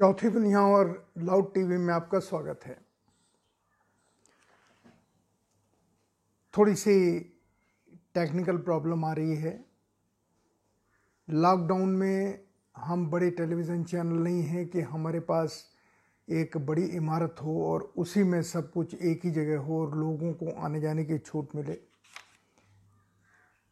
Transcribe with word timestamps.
चौथी 0.00 0.28
दुनिया 0.28 0.60
और 0.60 1.12
लाउड 1.18 1.54
टीवी 1.54 1.76
में 1.76 1.94
आपका 1.94 2.18
स्वागत 2.18 2.60
है। 2.64 2.76
थोड़ी 6.56 6.74
सी 6.74 7.20
टेक्निकल 8.14 8.56
प्रॉब्लम 8.56 9.04
आ 9.04 9.12
रही 9.12 9.36
है। 9.36 9.64
लॉकडाउन 11.30 11.88
में 11.88 12.44
हम 12.76 13.10
बड़े 13.10 13.30
टेलीविज़न 13.30 13.84
चैनल 13.84 14.22
नहीं 14.22 14.42
हैं 14.42 14.68
कि 14.68 14.80
हमारे 14.80 15.20
पास 15.20 15.72
एक 16.30 16.56
बड़ी 16.56 16.84
इमारत 16.84 17.36
हो 17.42 17.72
और 17.72 17.92
उसी 17.96 18.22
में 18.22 18.42
सब 18.42 18.70
कुछ 18.72 18.94
एक 18.94 19.24
ही 19.24 19.30
जगह 19.30 19.58
हो 19.58 19.80
और 19.80 19.98
लोगों 19.98 20.32
को 20.32 20.50
आने 20.60 20.80
जाने 20.80 21.04
की 21.04 21.18
छूट 21.18 21.56
मिले। 21.56 21.78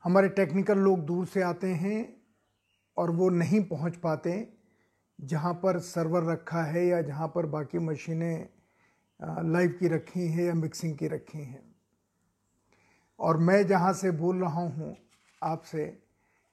हमारे 0.05 0.29
टेक्निकल 0.29 0.79
लोग 0.79 0.99
दूर 0.99 1.27
से 1.27 1.43
आते 1.43 1.67
हैं 1.67 2.23
और 2.97 3.11
वो 3.11 3.29
नहीं 3.29 3.65
पहुँच 3.65 3.97
पाते। 3.97 4.64
जहाँ 5.19 5.53
पर 5.55 5.79
सर्वर 5.81 6.23
रखा 6.25 6.63
है 6.65 6.87
या 6.87 7.01
जहाँ 7.03 7.29
पर 7.29 7.47
बाकी 7.49 7.79
मशीनें 7.81 8.49
लाइव 9.21 9.77
की 9.81 9.89
रखी 9.89 10.27
हैं 10.29 10.45
या 10.45 10.55
मिक्सिंग 10.55 10.97
की 10.99 11.09
रखी 11.09 11.39
हैं। 11.39 11.63
और 13.19 13.37
मैं 13.39 13.67
जहाँ 13.67 13.93
से 13.93 14.11
बोल 14.13 14.41
रहा 14.41 14.61
हूँ 14.63 14.97
आपसे, 15.43 15.97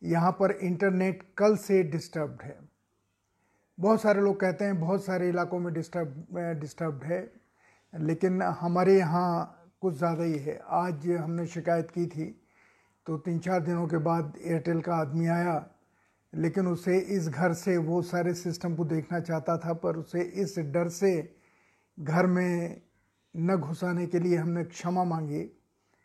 यहाँ 0.01 0.31
पर 0.31 0.51
इंटरनेट 0.53 1.23
कल 1.37 1.55
से 1.57 1.81
डिस्टर्ब्ड 1.85 2.41
है। 2.41 2.57
बहुत 3.77 4.01
सारे 4.01 4.21
लोग 4.21 4.39
कहते 4.39 4.65
हैं 4.65 4.79
बहुत 4.79 5.03
सारे 5.05 5.29
इलाकों 5.29 5.59
में 5.59 5.73
डिस्टर्ब 5.73 6.59
डिस्टर्ब्ड 6.59 7.03
है, 7.03 7.21
लेकिन 7.93 8.41
हमारे 8.41 8.97
यहाँ 8.97 9.57
कुछ 9.81 9.97
ज़्यादा 9.97 10.23
ही 10.23 10.37
है। 10.37 10.59
आज 10.63 11.07
हमने 11.09 11.45
शिकायत 11.47 11.91
की 11.91 12.05
थी 12.07 12.25
तो 13.07 13.17
तीन 13.17 13.39
चार 13.39 13.59
दिनों 13.61 13.87
के 13.87 13.97
बाद 13.99 14.33
एयरटेल 14.41 14.81
का 14.81 14.95
आदमी 14.95 15.27
आया 15.29 15.53
लेकिन 16.33 16.67
उसे 16.67 16.97
इस 16.97 17.27
घर 17.29 17.53
से, 17.53 17.77
वो 17.77 18.01
सारे 18.01 18.33
सिस्टम 18.33 18.75
को 18.75 18.85
देखना 18.85 19.19
चाहता 19.19 19.57
था, 19.57 19.73
पर 19.73 19.97
उसे 19.97 20.21
इस 20.21 20.55
डर 20.59 20.87
से 20.89 21.35
घर 21.99 22.27
में 22.27 22.81
न 23.35 23.55
घुसाने 23.55 24.05
के 24.07 24.19
लिए 24.19 24.37
हमने 24.37 24.63
क्षमा 24.63 25.03
मांगी, 25.03 25.49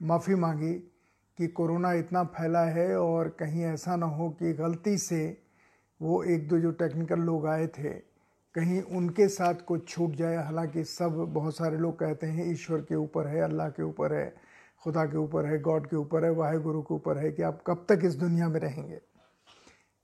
माफ़ी 0.01 0.35
मांगी 0.35 0.73
कि 1.39 1.47
कोरोना 1.47 1.93
इतना 1.93 2.23
फैला 2.25 2.65
है 2.65 2.97
और 2.99 3.29
कहीं 3.29 3.65
ऐसा 3.65 3.97
ना 3.97 4.07
हो 4.07 4.29
कि 4.31 4.53
गलती 4.53 4.99
से 4.99 5.43
वो 6.01 6.23
एक 6.25 6.49
दो 6.49 6.59
जो 6.59 6.71
टेक्निकल 6.71 7.21
लोग 7.21 7.47
आए 7.47 7.67
थे, 7.67 7.91
कहीं 8.55 8.83
उनके 8.83 9.29
साथ 9.29 9.55
कुछ 9.55 9.89
छूट 9.89 10.15
जाए। 10.17 10.37
हालाँकि 10.37 10.85
सब, 10.85 11.17
बहुत 11.29 11.57
सारे 11.57 11.79
लोग 11.79 11.99
कहते 11.99 12.27
हैं, 12.27 12.51
ईश्वर 12.53 12.81
के 12.81 12.95
ऊपर 12.95 13.27
है, 13.27 13.41
अल्लाह 13.41 13.69
के 13.69 13.83
ऊपर 13.83 14.13
है, 14.13 14.35
खुदा 14.85 15.05
के 15.05 15.19
ऊपर 15.19 15.47
है, 15.47 15.59
गॉड 15.59 15.87
के 15.87 15.97
ऊपर 15.97 16.25
है 16.25 16.31
वाहे 16.31 16.59
गुरु 16.59 16.83
के 16.83 16.95
ऊपर 16.95 17.19
है 17.19 17.33
कि 17.33 17.43
आप 17.43 17.63
कब 17.67 17.87
तक 17.89 18.01
इस 18.05 18.15
दुनिया 18.15 18.49
में 18.49 18.61
रहेंगे। 18.61 19.01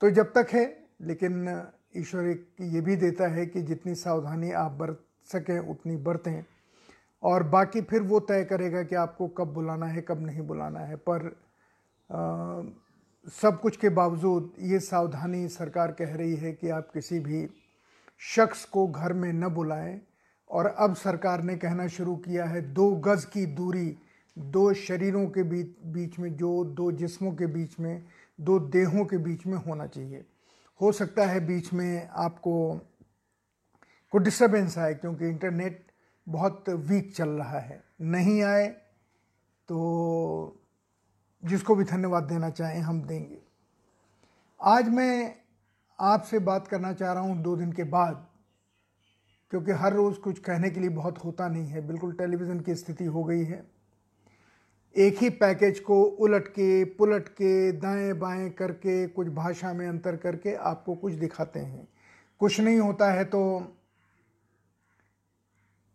तो 0.03 0.09
जब 0.11 0.31
तक 0.33 0.47
है 0.51 0.63
लेकिन 1.01 1.63
ईश्वर 1.97 2.23
एक 2.23 2.47
ये 2.61 2.79
भी 2.81 2.95
देता 2.95 3.27
है 3.27 3.45
कि 3.45 3.61
जितनी 3.61 3.93
सावधानी 3.95 4.51
आप 4.51 4.71
बरत 4.71 4.99
सकें 5.31 5.59
उतनी 5.59 5.95
बरतें। 5.97 6.43
और 7.23 7.43
बाकी 7.43 7.81
फिर 7.81 8.01
वो 8.01 8.19
तय 8.19 8.43
करेगा 8.43 8.81
कि 8.83 8.95
आपको 8.95 9.27
कब 9.27 9.53
बुलाना 9.53 9.85
है 9.85 10.01
कब 10.01 10.25
नहीं 10.25 10.41
बुलाना 10.41 10.79
है। 10.79 10.95
पर 10.95 11.25
आ, 12.09 12.19
सब 13.41 13.59
कुछ 13.61 13.77
के 13.77 13.89
बावजूद 13.89 14.51
ये 14.59 14.79
सावधानी 14.79 15.47
सरकार 15.47 15.91
कह 15.91 16.15
रही 16.15 16.35
है 16.35 16.51
कि 16.51 16.69
आप 16.69 16.89
किसी 16.93 17.19
भी 17.19 17.47
शख्स 18.19 18.65
को 18.65 18.87
घर 18.87 19.13
में 19.13 19.31
न 19.33 19.47
बुलाएँ। 19.47 20.01
और 20.49 20.65
अब 20.65 20.95
सरकार 20.95 21.43
ने 21.43 21.55
कहना 21.57 21.87
शुरू 21.87 22.15
किया 22.15 22.45
है 22.45 22.61
दो 22.73 22.91
गज़ 22.91 23.25
की 23.25 23.45
दूरी 23.45 23.97
दो 24.37 24.73
शरीरों 24.73 25.25
के 25.27 25.43
बीच 25.43 25.67
बीच 25.85 26.19
में 26.19 26.35
जो 26.35 26.63
दो 26.65 26.91
जिस्मों 26.91 27.31
के 27.31 27.47
बीच 27.47 27.79
में 27.79 28.03
दो 28.43 28.59
देहों 28.59 29.05
के 29.05 29.17
बीच 29.19 29.45
में 29.47 29.57
होना 29.57 29.87
चाहिए। 29.87 30.25
हो 30.79 30.91
सकता 30.91 31.25
है 31.25 31.45
बीच 31.47 31.71
में 31.73 32.09
आपको 32.09 32.53
को 34.13 34.17
डिस्टर्बेंस 34.17 34.77
आए 34.77 34.93
क्योंकि 34.93 35.27
इंटरनेट 35.27 35.85
बहुत 36.27 36.69
वीक 36.69 37.13
चल 37.15 37.29
रहा 37.29 37.59
है। 37.59 37.83
नहीं 38.01 38.41
आए 38.43 38.67
तो 39.69 40.59
जिसको 41.43 41.75
भी 41.75 41.83
धन्यवाद 41.83 42.23
देना 42.23 42.49
चाहें 42.49 42.81
हम 42.81 43.01
देंगे। 43.03 43.41
आज 44.59 44.89
मैं 44.89 45.35
आपसे 45.99 46.39
बात 46.41 46.67
करना 46.67 46.91
चाह 46.93 47.13
रहा 47.13 47.23
हूँ 47.23 47.41
दो 47.41 47.55
दिन 47.55 47.71
के 47.71 47.83
बाद, 47.85 48.25
क्योंकि 49.51 49.71
हर 49.71 49.93
रोज़ 49.93 50.19
कुछ 50.19 50.39
कहने 50.39 50.69
के 50.69 50.79
लिए 50.79 50.89
बहुत 50.89 51.23
होता 51.25 51.47
नहीं 51.47 51.67
है। 51.67 51.85
बिल्कुल 51.87 52.13
टेलीविज़न 52.13 52.59
की 52.59 52.75
स्थिति 52.75 53.05
हो 53.05 53.23
गई 53.23 53.43
है। 53.43 53.63
एक 54.95 55.17
ही 55.17 55.29
पैकेज 55.29 55.79
को 55.79 56.01
उलट 56.03 56.47
के 56.47 56.83
पुलट 56.95 57.27
के 57.29 57.71
दाएँ 57.71 58.13
बाएँ 58.13 58.49
करके, 58.49 59.07
कुछ 59.07 59.27
भाषा 59.27 59.73
में 59.73 59.87
अंतर 59.87 60.15
करके 60.15 60.53
आपको 60.55 60.95
कुछ 60.95 61.13
दिखाते 61.13 61.59
हैं। 61.59 61.87
कुछ 62.41 62.59
नहीं 62.59 62.79
होता 62.79 63.11
है 63.11 63.23
तो 63.25 63.41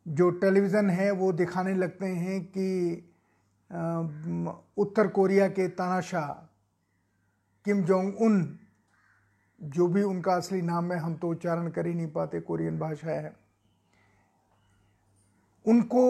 जो 0.07 0.31
टेलीविज़न 0.41 0.91
है 0.91 1.11
वो 1.13 1.33
दिखाने 1.33 1.75
लगते 1.75 2.07
हैं 2.07 2.41
कि 2.47 2.69
उत्तर 4.79 5.09
कोरिया 5.09 5.49
के 5.49 5.69
तानाशाह 5.71 6.29
किम 7.67 7.83
जोंग 7.85 8.21
उन 8.21 8.59
जो 9.61 9.87
भी 9.89 10.03
उनका 10.03 10.35
असली 10.35 10.61
नाम 10.63 10.93
है, 10.93 10.99
हम 10.99 11.15
तो 11.15 11.29
उच्चारण 11.29 11.69
कर 11.71 11.87
ही 11.87 11.95
नहीं 11.95 12.11
पाते, 12.13 12.41
कोरियन 12.41 12.79
भाषा 12.79 13.11
है। 13.11 13.35
उनको 15.65 16.05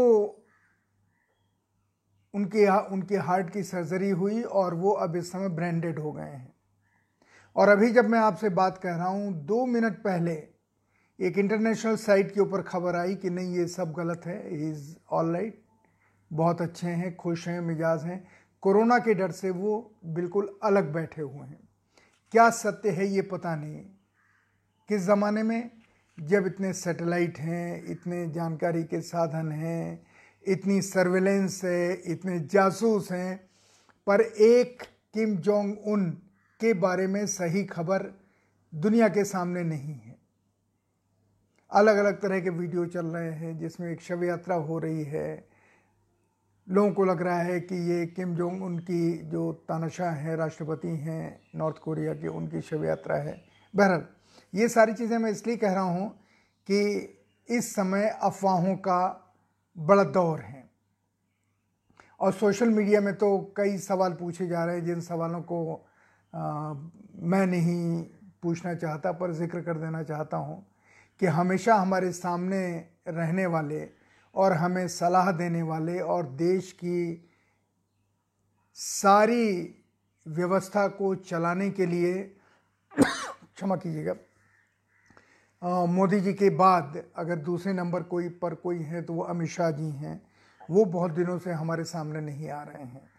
उनके 2.38 2.66
उनके 2.86 3.16
हार्ट 3.16 3.50
की 3.50 3.62
सर्जरी 3.62 4.10
हुई 4.10 4.42
और 4.42 4.74
वो 4.74 4.90
अब 4.90 5.16
इस 5.16 5.32
समय 5.32 5.48
ब्रांडेड 5.48 5.98
हो 5.98 6.12
गए 6.12 6.22
हैं। 6.22 6.52
और 7.56 7.68
अभी 7.68 7.90
जब 7.90 8.04
मैं 8.04 8.18
आपसे 8.18 8.48
बात 8.48 8.78
कर 8.78 8.88
रहा 8.88 9.08
हूँ, 9.08 9.32
दो 9.32 9.66
मिनट 9.66 9.92
पहले 9.92 10.32
एक 11.20 11.38
इंटरनेशनल 11.38 11.96
साइट 11.96 12.34
के 12.34 12.40
ऊपर 12.40 12.62
खबर 12.62 12.96
आई 12.96 13.14
कि 13.14 13.30
नहीं, 13.30 13.54
ये 13.54 13.66
सब 13.66 13.92
गलत 13.92 14.22
है 14.26 14.68
इज़ 14.70 14.96
ऑल 15.10 15.32
राइट 15.32 15.62
बहुत 16.32 16.62
अच्छे 16.62 16.86
हैं, 16.86 17.16
खुश 17.16 17.48
हैं, 17.48 17.60
मिजाज 17.60 18.04
हैं। 18.04 18.28
कोरोना 18.60 18.98
के 18.98 19.14
डर 19.14 19.30
से 19.30 19.50
वो 19.50 19.94
बिल्कुल 20.04 20.58
अलग 20.62 20.92
बैठे 20.92 21.22
हुए 21.22 21.46
हैं। 21.46 21.68
क्या 22.32 22.50
सत्य 22.50 22.90
है 22.90 23.06
ये 23.06 23.22
पता 23.22 23.56
नहीं। 23.56 23.84
किस 24.88 25.02
ज़माने 25.02 25.42
में? 25.42 25.70
जब 26.20 26.46
इतने 26.46 26.72
सैटेलाइट 26.72 27.38
हैं, 27.38 27.84
इतने 27.84 28.26
जानकारी 28.26 28.84
के 28.84 29.00
साधन 29.00 29.52
हैं 29.52 30.07
इतनी 30.46 30.82
सर्वेलेंस 30.82 31.64
है, 31.64 32.02
इतने 32.06 32.38
जासूस 32.40 33.12
हैं, 33.12 33.36
पर 34.06 34.20
एक 34.20 34.82
किम 35.14 35.36
जोंग 35.36 35.76
उन 35.86 36.10
के 36.60 36.74
बारे 36.74 37.06
में 37.06 37.26
सही 37.26 37.64
खबर 37.64 38.20
दुनिया 38.74 39.08
के 39.08 39.24
सामने 39.24 39.62
नहीं 39.62 39.94
है। 39.94 40.16
अलग 41.72 41.96
अलग 41.96 42.20
तरह 42.20 42.40
के 42.40 42.50
वीडियो 42.50 42.86
चल 42.86 43.06
रहे 43.06 43.32
हैं, 43.32 43.58
जिसमें 43.58 43.92
एक 43.92 44.00
शव 44.00 44.24
यात्रा 44.24 44.56
हो 44.56 44.78
रही 44.78 45.04
है। 45.04 45.48
लोगों 46.68 46.92
को 46.92 47.04
लग 47.04 47.22
रहा 47.22 47.42
है 47.42 47.60
कि 47.60 47.74
ये 47.90 48.06
किम 48.06 48.34
जोंग 48.36 48.62
उनकी 48.62 49.18
जो 49.18 49.52
तानाशाह 49.52 50.10
हैं, 50.10 50.36
राष्ट्रपति 50.36 50.88
हैं, 50.88 51.40
नॉर्थ 51.54 51.78
कोरिया 51.78 52.14
की, 52.14 52.28
उनकी 52.28 52.60
शव 52.60 52.84
यात्रा 52.84 53.16
है। 53.16 53.44
बहरहाल, 53.74 54.06
ये 54.54 54.68
सारी 54.68 54.92
चीज़ें 54.92 55.18
मैं 55.18 55.30
इसलिए 55.30 55.56
कह 55.56 55.72
रहा 55.72 55.82
हूँ 55.82 56.08
कि 56.66 56.80
इस 57.48 57.74
समय 57.74 58.18
अफवाहों 58.22 58.76
का 58.76 59.27
बड़ा 59.78 60.04
दौर 60.04 60.40
है। 60.40 60.70
और 62.20 62.32
सोशल 62.32 62.68
मीडिया 62.68 63.00
में 63.00 63.14
तो 63.14 63.38
कई 63.56 63.76
सवाल 63.78 64.12
पूछे 64.12 64.46
जा 64.46 64.64
रहे 64.64 64.76
हैं 64.76 64.84
जिन 64.84 65.00
सवालों 65.00 65.42
को 65.42 65.84
आ, 66.32 66.72
मैं 67.22 67.46
नहीं 67.46 68.02
पूछना 68.42 68.74
चाहता 68.74 69.12
पर 69.12 69.32
ज़िक्र 69.32 69.60
कर 69.60 69.78
देना 69.78 70.02
चाहता 70.02 70.36
हूँ 70.36 70.66
कि 71.20 71.26
हमेशा 71.26 71.74
हमारे 71.74 72.12
सामने 72.12 72.60
रहने 73.08 73.46
वाले 73.46 73.88
और 74.34 74.52
हमें 74.52 74.86
सलाह 74.88 75.30
देने 75.32 75.62
वाले 75.62 75.98
और 76.00 76.26
देश 76.36 76.72
की 76.72 77.30
सारी 78.74 79.74
व्यवस्था 80.26 80.86
को 80.88 81.14
चलाने 81.14 81.70
के 81.70 81.86
लिए 81.86 82.14
क्षमा 82.98 83.76
कीजिएगा। 83.76 84.14
मोदी 85.62 86.20
जी 86.20 86.32
के 86.32 86.50
बाद 86.50 87.02
अगर 87.16 87.36
दूसरे 87.36 87.72
नंबर 87.72 88.02
कोई 88.02 88.28
पर 88.28 88.54
कोई 88.54 88.82
है 88.82 89.02
तो 89.02 89.12
वो 89.12 89.22
अमित 89.22 89.48
शाह 89.48 89.70
जी 89.70 89.90
हैं। 89.90 90.20
वो 90.70 90.84
बहुत 90.84 91.10
दिनों 91.10 91.38
से 91.38 91.52
हमारे 91.52 91.84
सामने 91.84 92.20
नहीं 92.20 92.50
आ 92.50 92.62
रहे 92.62 92.84
हैं। 92.84 93.10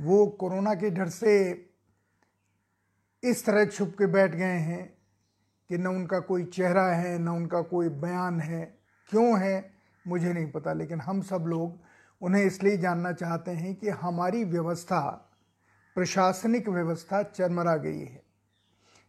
वो 0.00 0.26
कोरोना 0.26 0.74
के 0.74 0.90
डर 0.90 1.08
से 1.08 1.52
इस 3.22 3.46
तरह 3.46 3.64
छुप 3.64 3.94
के 3.98 4.06
बैठ 4.06 4.34
गए 4.34 4.58
हैं 4.60 4.86
कि 5.70 5.78
न 5.78 5.86
उनका 5.86 6.20
कोई 6.20 6.44
चेहरा 6.44 6.86
है, 6.86 7.18
न 7.18 7.28
उनका 7.28 7.60
कोई 7.60 7.88
बयान 7.88 8.40
है। 8.40 8.64
क्यों 9.10 9.40
है? 9.40 9.72
मुझे 10.06 10.32
नहीं 10.32 10.50
पता, 10.52 10.72
लेकिन 10.72 11.00
हम 11.00 11.22
सब 11.22 11.44
लोग 11.46 11.78
उन्हें 12.22 12.44
इसलिए 12.44 12.76
जानना 12.76 13.12
चाहते 13.12 13.50
हैं 13.50 13.74
कि 13.74 13.88
हमारी 13.88 14.44
व्यवस्था, 14.44 15.00
प्रशासनिक 15.94 16.68
व्यवस्था 16.68 17.22
चरमरा 17.22 17.76
गई 17.76 18.00
है। 18.00 18.23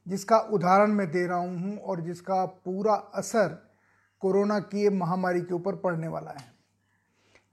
जिसका 0.07 0.37
उदाहरण 0.37 0.91
मैं 0.91 1.09
दे 1.11 1.25
रहा 1.27 1.37
हूँ 1.37 1.77
और 1.77 2.01
जिसका 2.01 2.45
पूरा 2.45 2.93
असर 3.15 3.47
कोरोना 4.21 4.59
की 4.59 4.89
महामारी 4.89 5.41
के 5.41 5.53
ऊपर 5.53 5.75
पड़ने 5.75 6.07
वाला 6.07 6.31
है। 6.31 6.53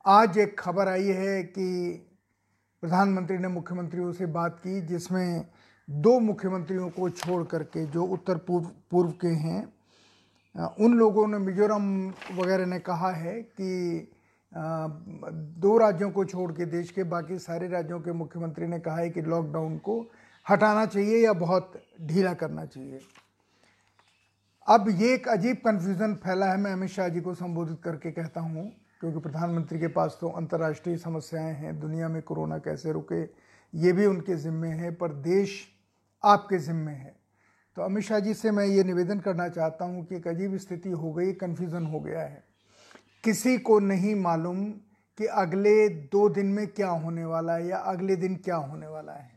आज 0.04 0.38
एक 0.38 0.58
खबर 0.58 0.88
आई 0.88 1.06
है 1.06 1.42
कि 1.42 1.92
प्रधानमंत्री 2.82 3.38
ने 3.38 3.48
मुख्यमंत्रियों 3.48 4.12
से 4.12 4.26
बात 4.26 4.58
की, 4.58 4.80
जिसमें 4.80 5.44
दो 5.88 6.18
मुख्यमंत्रियों 6.20 6.88
को 6.90 7.10
छोड़ 7.10 7.42
करके, 7.44 7.84
जो 7.86 8.04
उत्तर 8.04 8.36
पूर्व 8.38 8.70
पूर्व 8.90 9.10
के 9.20 9.28
हैं, 9.28 9.72
उन 10.80 10.94
लोगों 10.94 11.26
ने, 11.28 11.38
मिजोरम 11.38 11.84
वगैरह 12.34 12.66
ने 12.66 12.78
कहा 12.78 13.10
है 13.10 13.40
कि 13.42 14.10
दो 14.52 15.76
राज्यों 15.78 16.10
को 16.10 16.24
छोड़ 16.24 16.50
के, 16.52 16.66
देश 16.66 16.90
के 16.90 17.02
बाकी 17.04 17.38
सारे 17.38 17.68
राज्यों 17.68 18.00
के 18.00 18.12
मुख्यमंत्री 18.12 18.66
ने 18.66 18.78
कहा 18.80 18.96
है 18.96 19.10
कि 19.10 19.22
लॉकडाउन 19.22 19.78
को 19.78 20.00
हटाना 20.46 20.86
चाहिए 20.86 21.24
या 21.24 21.32
बहुत 21.32 21.72
ढीला 22.02 22.34
करना 22.34 22.64
चाहिए? 22.64 23.00
अब 24.68 24.88
ये 24.90 25.12
एक 25.14 25.28
अजीब 25.28 25.56
कन्फ्यूज़न 25.56 26.14
फैला 26.14 26.46
है, 26.46 26.56
मैं 26.56 26.72
अमित 26.72 26.90
शाह 26.90 27.08
जी 27.08 27.20
को 27.20 27.34
संबोधित 27.34 27.80
करके 27.84 28.10
कहता 28.10 28.40
हूँ, 28.40 28.70
क्योंकि 29.00 29.20
प्रधानमंत्री 29.20 29.78
के 29.78 29.88
पास 29.88 30.18
तो 30.20 30.28
अंतर्राष्ट्रीय 30.28 30.96
समस्याएँ 30.96 31.54
हैं, 31.54 31.78
दुनिया 31.80 32.08
में 32.08 32.20
कोरोना 32.22 32.58
कैसे 32.58 32.92
रुके, 32.92 33.22
ये 33.74 33.92
भी 33.92 34.06
उनके 34.06 34.36
ज़िम्मे 34.36 34.68
है, 34.68 34.90
पर 34.90 35.12
देश 35.12 35.58
आपके 36.24 36.58
ज़िम्मे 36.58 36.92
है। 36.92 37.14
तो 37.76 37.82
अमित 37.82 38.04
शाह 38.04 38.18
जी 38.18 38.34
से 38.34 38.50
मैं 38.50 38.64
ये 38.66 38.84
निवेदन 38.84 39.20
करना 39.20 39.48
चाहता 39.48 39.84
हूँ 39.84 40.04
कि 40.06 40.16
एक 40.16 40.28
अजीब 40.28 40.56
स्थिति 40.56 40.90
हो 40.90 41.12
गई 41.12 41.32
कन्फ्यूज़न 41.32 41.86
हो 41.86 42.00
गया 42.00 42.20
है। 42.20 42.42
किसी 43.24 43.58
को 43.58 43.78
नहीं 43.78 44.14
मालूम 44.14 44.64
कि 45.18 45.26
अगले 45.26 45.88
दो 45.88 46.28
दिन 46.28 46.46
में 46.46 46.66
क्या 46.66 46.88
होने 46.88 47.24
वाला 47.24 47.52
है 47.52 47.66
या 47.66 47.76
अगले 47.76 48.16
दिन 48.16 48.36
क्या 48.36 48.56
होने 48.56 48.86
वाला 48.86 49.12
है। 49.12 49.31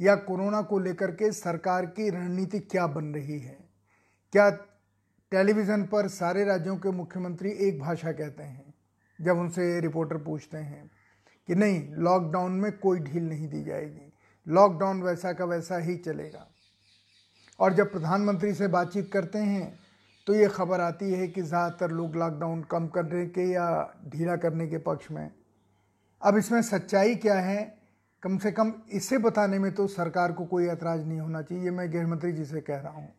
या 0.00 0.14
कोरोना 0.18 0.60
को 0.62 0.78
लेकर 0.78 1.10
के 1.12 1.30
सरकार 1.32 1.86
की 1.88 2.08
रणनीति 2.10 2.58
क्या 2.60 2.86
बन 2.88 3.12
रही 3.14 3.38
है? 3.38 3.58
क्या 4.32 4.48
टेलीविज़न 5.32 5.82
पर 5.84 6.08
सारे 6.08 6.44
राज्यों 6.44 6.76
के 6.76 6.90
मुख्यमंत्री 6.92 7.50
एक 7.60 7.78
भाषा 7.80 8.12
कहते 8.12 8.42
हैं, 8.42 8.74
जब 9.18 9.38
उनसे 9.38 9.80
रिपोर्टर 9.80 10.16
पूछते 10.16 10.58
हैं 10.58 10.90
कि 11.48 11.54
नहीं, 11.54 11.82
लॉकडाउन 11.94 12.52
में 12.52 12.70
कोई 12.78 12.98
ढील 13.00 13.28
नहीं 13.28 13.48
दी 13.48 13.62
जाएगी, 13.64 14.12
लॉकडाउन 14.46 15.02
वैसा 15.02 15.32
का 15.32 15.44
वैसा 15.44 15.78
ही 15.78 15.96
चलेगा? 15.96 16.46
और 17.60 17.72
जब 17.72 17.92
प्रधानमंत्री 17.92 18.52
से 18.54 18.68
बातचीत 18.68 19.10
करते 19.12 19.38
हैं 19.40 19.78
तो 20.26 20.34
ये 20.34 20.46
खबर 20.48 20.80
आती 20.80 21.12
है 21.12 21.26
कि 21.28 21.42
ज़्यादातर 21.42 21.90
लोग 21.90 22.14
लॉकडाउन 22.16 22.62
कम 22.62 22.86
करने 22.88 23.24
के 23.28 23.42
या 23.44 23.66
ढीला 24.08 24.36
करने 24.36 24.66
के 24.68 24.78
पक्ष 24.80 25.10
में। 25.10 25.30
अब 26.22 26.36
इसमें 26.36 26.60
सच्चाई 26.62 27.14
क्या 27.16 27.34
है? 27.36 27.83
कम 28.24 28.38
से 28.38 28.52
कम 28.52 28.74
इसे 28.92 29.18
बताने 29.18 29.58
में 29.58 29.74
तो 29.74 29.86
सरकार 29.86 30.32
को 30.32 30.44
कोई 30.44 30.66
ऐतराज़ 30.66 31.04
नहीं 31.04 31.20
होना 31.20 31.42
चाहिए 31.42 31.70
मैं 31.70 31.92
गृह 31.92 32.06
मंत्री 32.06 32.32
जी 32.32 32.44
से 32.44 32.60
कह 32.60 32.76
रहा 32.76 32.92
हूँ। 32.92 33.14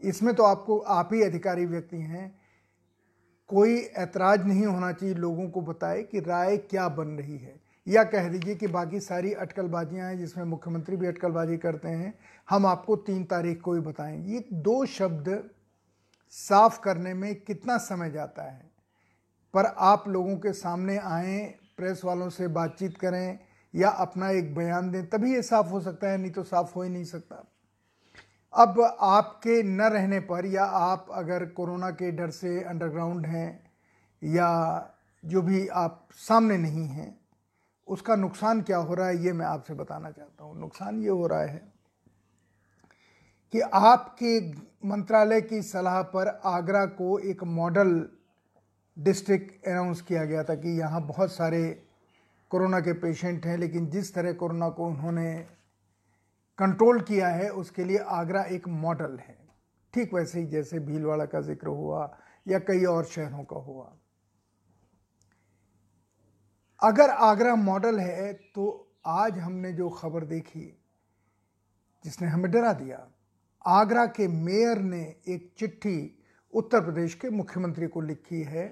इसमें 0.00 0.34
तो 0.34 0.42
आपको, 0.42 0.78
आप 0.78 1.08
ही 1.12 1.22
अधिकारी 1.22 1.66
व्यक्ति 1.66 1.96
हैं, 1.96 2.38
कोई 3.48 3.76
ऐतराज़ 3.78 4.40
नहीं 4.40 4.66
होना 4.66 4.92
चाहिए 4.92 5.14
लोगों 5.14 5.50
को 5.50 5.60
बताए 5.60 6.02
कि 6.02 6.20
राय 6.20 6.56
क्या 6.56 6.88
बन 6.88 7.08
रही 7.08 7.38
है। 7.38 7.60
या 7.88 8.04
कह 8.04 8.28
दीजिए 8.28 8.54
कि 8.54 8.66
बाकी 8.66 9.00
सारी 9.00 9.32
अटकलबाजियाँ 9.32 10.08
हैं, 10.08 10.18
जिसमें 10.18 10.44
मुख्यमंत्री 10.44 10.96
भी 10.96 11.06
अटकलबाजी 11.06 11.56
करते 11.56 11.88
हैं, 11.88 12.18
हम 12.50 12.66
आपको 12.66 12.96
तीन 12.96 13.24
तारीख 13.24 13.60
को 13.60 13.74
ही 13.74 13.80
बताएँगे। 13.80 14.32
ये 14.32 14.48
दो 14.52 14.86
शब्द 14.86 15.50
साफ़ 16.30 16.80
करने 16.80 17.14
में 17.14 17.34
कितना 17.34 17.78
समय 17.78 18.10
जाता 18.10 18.42
है? 18.42 18.70
पर 19.54 19.64
आप 19.64 20.08
लोगों 20.08 20.36
के 20.36 20.52
सामने 20.52 20.98
आए, 20.98 21.54
प्रेस 21.76 22.02
वालों 22.04 22.30
से 22.30 22.48
बातचीत 22.48 22.98
करें 22.98 23.38
या 23.74 23.88
अपना 23.88 24.30
एक 24.30 24.54
बयान 24.54 24.90
दें, 24.90 25.06
तभी 25.06 25.34
ये 25.34 25.42
साफ़ 25.42 25.68
हो 25.68 25.80
सकता 25.80 26.10
है, 26.10 26.18
नहीं 26.18 26.30
तो 26.30 26.42
साफ़ 26.42 26.74
हो 26.74 26.82
ही 26.82 26.90
नहीं 26.90 27.04
सकता। 27.04 27.44
अब 28.54 28.80
आपके 29.00 29.62
न 29.62 29.80
रहने 29.82 30.20
पर 30.20 30.46
या 30.46 30.64
आप 30.64 31.06
अगर 31.12 31.44
कोरोना 31.46 31.90
के 31.90 32.10
डर 32.10 32.30
से 32.30 32.62
अंडरग्राउंड 32.62 33.26
हैं 33.26 33.48
या 34.22 34.50
जो 35.24 35.42
भी 35.42 35.66
आप 35.68 36.08
सामने 36.18 36.56
नहीं 36.58 36.86
हैं, 36.86 37.14
उसका 37.88 38.16
नुकसान 38.16 38.60
क्या 38.62 38.76
हो 38.76 38.94
रहा 38.94 39.06
है, 39.06 39.24
ये 39.24 39.32
मैं 39.32 39.46
आपसे 39.46 39.74
बताना 39.74 40.10
चाहता 40.10 40.44
हूँ। 40.44 40.58
नुकसान 40.60 41.02
ये 41.02 41.08
हो 41.08 41.26
रहा 41.26 41.42
है 41.42 41.62
कि 43.54 43.60
आपके 43.60 44.38
मंत्रालय 44.88 45.40
की 45.40 45.60
सलाह 45.62 46.02
पर 46.02 46.28
आगरा 46.44 46.84
को 46.86 47.18
एक 47.20 47.44
मॉडल 47.44 48.08
डिस्ट्रिक्ट 48.96 49.66
अनाउंस 49.66 50.00
किया 50.00 50.24
गया 50.24 50.42
था 50.44 50.54
कि 50.54 50.78
यहाँ 50.78 51.06
बहुत 51.06 51.32
सारे 51.32 51.62
कोरोना 52.50 52.80
के 52.80 52.92
पेशेंट 52.94 53.46
हैं, 53.46 53.56
लेकिन 53.58 53.86
जिस 53.90 54.14
तरह 54.14 54.32
कोरोना 54.34 54.68
को 54.68 54.86
उन्होंने 54.86 55.34
कंट्रोल 56.58 57.00
किया 57.00 57.28
है, 57.28 57.48
उसके 57.50 57.84
लिए 57.84 57.98
आगरा 57.98 58.42
एक 58.46 58.68
मॉडल 58.68 59.18
है। 59.18 59.38
ठीक 59.94 60.14
वैसे 60.14 60.40
ही 60.40 60.46
जैसे 60.46 60.78
भीलवाड़ा 60.80 61.24
का 61.26 61.40
ज़िक्र 61.42 61.68
हुआ, 61.68 62.10
या 62.46 62.58
कई 62.60 62.84
और 62.84 63.04
शहरों 63.04 63.44
का 63.44 63.56
हुआ। 63.58 63.92
अगर 66.82 67.10
आगरा 67.10 67.54
मॉडल 67.56 67.98
है 67.98 68.32
तो 68.32 68.92
आज 69.06 69.38
हमने 69.38 69.72
जो 69.72 69.88
खबर 69.90 70.24
देखी, 70.26 70.66
जिसने 72.04 72.28
हमें 72.28 72.50
डरा 72.50 72.72
दिया। 72.72 73.06
आगरा 73.64 74.04
के 74.08 74.28
मेयर 74.28 74.78
ने 74.78 75.02
एक 75.28 75.52
चिट्ठी 75.58 75.98
उत्तर 76.52 76.80
प्रदेश 76.80 77.14
के 77.14 77.30
मुख्यमंत्री 77.30 77.86
को 77.86 78.00
लिखी 78.00 78.42
है 78.42 78.66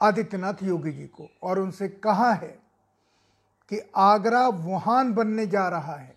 आदित्यनाथ 0.00 0.62
योगी 0.62 0.92
जी 0.92 1.06
को 1.06 1.28
और 1.42 1.58
उनसे 1.58 1.88
कहा 1.88 2.32
है 2.32 2.54
कि 3.70 3.80
आगरा 3.96 4.46
वुहान 4.48 5.12
बनने 5.14 5.46
जा 5.46 5.68
रहा 5.68 5.94
है। 5.94 6.14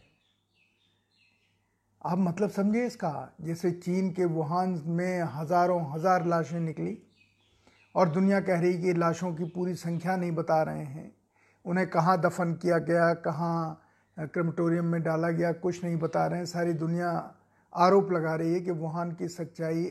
आप 2.01 2.17
मतलब 2.17 2.49
समझिए 2.49 2.85
इसका, 2.85 3.33
जैसे 3.41 3.71
चीन 3.71 4.11
के 4.11 4.25
वुहान 4.25 4.81
में 4.87 5.21
हज़ारों 5.33 5.81
हज़ार 5.93 6.25
लाशें 6.25 6.59
निकली 6.59 6.97
और 7.95 8.09
दुनिया 8.09 8.39
कह 8.41 8.59
रही 8.59 8.81
कि 8.81 8.93
लाशों 8.93 9.33
की 9.35 9.45
पूरी 9.45 9.75
संख्या 9.75 10.15
नहीं 10.15 10.31
बता 10.31 10.61
रहे 10.63 10.83
हैं। 10.83 11.11
उन्हें 11.65 11.87
कहाँ 11.89 12.19
दफन 12.21 12.53
किया 12.53 12.77
गया, 12.79 13.13
कहाँ 13.15 13.85
क्रेमेटोरियम 14.17 14.85
में 14.85 15.01
डाला 15.03 15.29
गया, 15.29 15.51
कुछ 15.53 15.83
नहीं 15.83 15.97
बता 15.97 16.25
रहे 16.27 16.39
हैं। 16.39 16.45
सारी 16.45 16.73
दुनिया 16.73 17.09
आरोप 17.73 18.11
लगा 18.11 18.35
रही 18.35 18.53
है 18.53 18.59
कि 18.59 18.71
वुहान 18.71 19.11
की 19.11 19.27
सच्चाई 19.27 19.85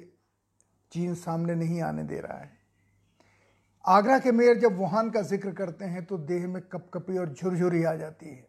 चीन 0.93 1.15
सामने 1.15 1.55
नहीं 1.55 1.83
आने 1.83 2.03
दे 2.03 2.21
रहा 2.21 2.39
है। 2.39 2.58
आगरा 3.85 4.19
के 4.19 4.33
मेयर 4.33 4.59
जब 4.59 4.77
वुहान 4.77 5.11
का 5.11 5.21
ज़िक्र 5.23 5.51
करते 5.53 5.85
हैं 5.85 6.05
तो 6.05 6.19
देह 6.19 6.47
में 6.49 6.61
कपकपी 6.63 7.19
और 7.19 7.33
झुरझुरी 7.33 7.83
आ 7.85 7.95
जाती 7.95 8.29
है। 8.29 8.47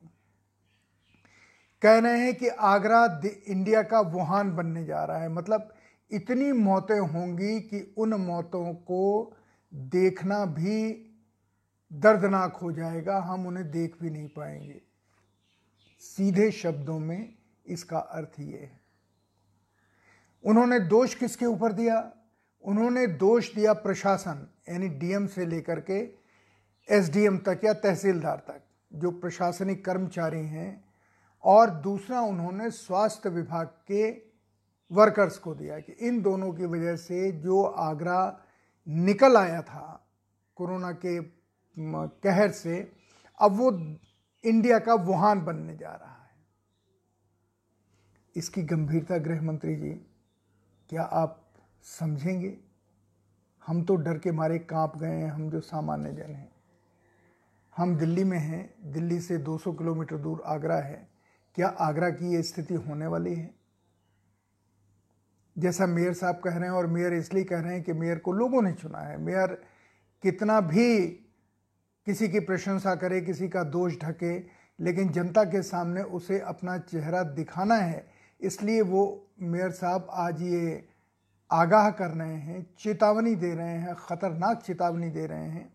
कह 1.82 2.00
रहे 2.00 2.20
हैं 2.20 2.34
कि 2.36 2.48
आगरा 2.48 3.04
इंडिया 3.26 3.84
का 3.84 4.00
वुहान 4.10 4.52
बनने 4.56 4.84
जा 4.86 5.04
रहा 5.04 5.18
है। 5.18 5.30
मतलब 5.30 5.74
इतनी 6.12 6.52
मौतें 6.54 7.00
होंगी 7.00 7.60
कि 7.62 7.80
उन 7.98 8.14
मौतों 8.22 8.74
को 8.74 9.34
देखना 9.74 10.44
भी 10.48 10.90
दर्दनाक 11.92 12.58
हो 12.58 12.72
जाएगा। 12.72 13.18
हम 13.22 13.48
उन्हें 13.48 13.70
देख 13.72 13.96
भी 14.02 14.10
नहीं 14.10 14.28
पाएँगे। 14.28 14.82
सीधे 16.02 16.52
शब्दों 16.52 17.00
में 17.00 17.34
इसका 17.66 18.00
अर्थ 18.00 18.40
ये 18.40 18.58
है। 18.58 18.80
उन्होंने 20.44 20.80
दोष 20.80 21.14
किसके 21.16 21.46
ऊपर 21.46 21.74
दिया? 21.74 22.00
उन्होंने 22.64 23.08
दोष 23.08 23.54
दिया 23.56 23.74
प्रशासन, 23.74 24.48
यानी 24.70 24.88
डीएम 24.90 25.28
से 25.28 25.46
लेकर 25.46 25.80
के 25.80 26.00
एसडीएम 26.90 27.38
तक 27.38 27.62
या 27.64 27.74
तहसीलदार 27.74 28.38
तक, 28.38 28.62
जो 28.94 29.12
प्रशासनिक 29.12 29.86
कर्मचारी 29.86 30.46
हैं। 30.46 30.90
और 31.44 31.70
दूसरा, 31.70 32.22
उन्होंने 32.22 32.70
स्वास्थ्य 32.72 33.30
विभाग 33.30 33.68
के 33.68 34.10
वर्कर्स 34.92 35.38
को 35.38 35.56
दिया 35.56 35.80
कि 35.80 35.92
इन 35.92 36.22
दोनों 36.22 36.54
की 36.54 36.66
वजह 36.66 36.96
से 36.96 37.32
जो 37.32 37.64
आगरा 37.64 38.40
निकल 38.88 39.38
आया 39.38 39.62
था 39.62 40.06
कोरोना 40.56 40.92
के 40.92 41.20
कहर 41.78 42.52
से, 42.52 42.92
अब 43.40 43.52
वो 43.52 43.72
इंडिया 44.44 44.80
का 44.80 44.94
वुहान 44.94 45.46
बनने 45.46 45.76
जा 45.78 45.90
रहा 45.90 46.24
है। 46.24 46.30
इसकी 48.36 48.64
गंभीरता 48.64 49.18
गृह 49.18 49.42
मंत्री 49.42 49.76
जी, 49.76 49.90
क्या 50.90 51.04
आप 51.04 51.49
समझेंगे। 51.84 52.58
हम 53.68 53.84
तो 53.84 53.96
डर 53.96 54.18
के 54.18 54.32
मारे 54.32 54.60
काँप 54.60 54.98
गए 54.98 55.08
हैं, 55.08 55.32
हम 55.32 55.50
जो 55.50 55.60
सामान्य 55.60 56.12
जन 56.12 56.36
हैं। 56.36 56.52
हम 57.78 57.96
दिल्ली 57.96 58.24
में 58.24 58.40
हैं, 58.40 58.74
दिल्ली 58.92 59.22
से 59.22 59.38
200 59.38 59.74
किलोमीटर 59.74 60.18
दूर 60.18 60.44
आगरा 60.46 60.76
है। 60.76 61.10
क्या 61.56 61.68
आगरा 61.68 62.10
की 62.10 62.34
ये 62.34 62.44
स्थिति 62.44 62.74
होने 62.74 63.08
वाली 63.08 63.36
है? 63.36 63.56
जैसा 65.58 65.86
मेयर 65.86 66.14
साहब 66.14 66.36
कह 66.36 66.52
रहे 66.52 66.64
हैं 66.64 66.72
और 66.72 66.88
मेयर 66.88 67.14
इसलिए 67.14 67.44
कह 67.44 67.60
रहे 67.60 67.74
हैं 67.74 67.84
कि 67.84 67.94
मेयर 67.94 68.18
को 68.18 68.32
लोगों 68.32 68.62
ने 68.62 68.74
चुना 68.74 69.00
है। 69.00 69.18
मेयर 69.18 69.64
कितना 70.22 70.62
भी 70.62 71.08
किसी 72.06 72.30
की 72.30 72.40
प्रशंसा 72.40 72.96
करे, 72.96 73.22
किसी 73.22 73.50
का 73.50 73.64
दोष 73.64 73.94
ढके, 74.00 74.40
लेकिन 74.80 75.10
जनता 75.10 75.44
के 75.44 75.62
सामने 75.62 76.02
उसे 76.02 76.40
अपना 76.40 76.78
चेहरा 76.78 77.24
दिखाना 77.24 77.76
है। 77.76 78.08
इसलिए 78.42 78.82
वो 78.82 79.28
मेयर 79.42 79.72
साहब 79.72 80.08
आज 80.12 80.42
ये 80.42 80.90
आगाह 81.52 81.90
कर 81.92 82.10
रहे 82.10 82.36
हैं, 82.36 82.66
चेतावनी 82.80 83.36
दे 83.36 83.54
रहे 83.56 83.78
हैं, 83.78 83.96
ख़तरनाक 83.98 84.62
चेतावनी 84.62 85.10
दे 85.10 85.26
रहे 85.28 85.46
हैं 85.46 85.72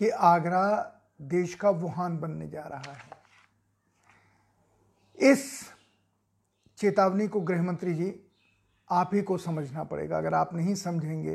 कि 0.00 0.08
आगरा 0.10 0.92
देश 1.20 1.54
का 1.54 1.70
वुहान 1.72 2.18
बनने 2.18 2.48
जा 2.48 2.62
रहा 2.62 2.92
है। 2.92 3.24
इस 5.18 5.70
चेतावनी 6.78 7.26
को 7.28 7.40
गृह 7.40 7.62
मंत्री 7.62 7.94
जी, 7.94 8.14
आप 8.90 9.10
ही 9.14 9.22
को 9.22 9.36
समझना 9.38 9.84
पड़ेगा। 9.84 10.18
अगर 10.18 10.34
आप 10.34 10.54
नहीं 10.54 10.74
समझेंगे 10.76 11.34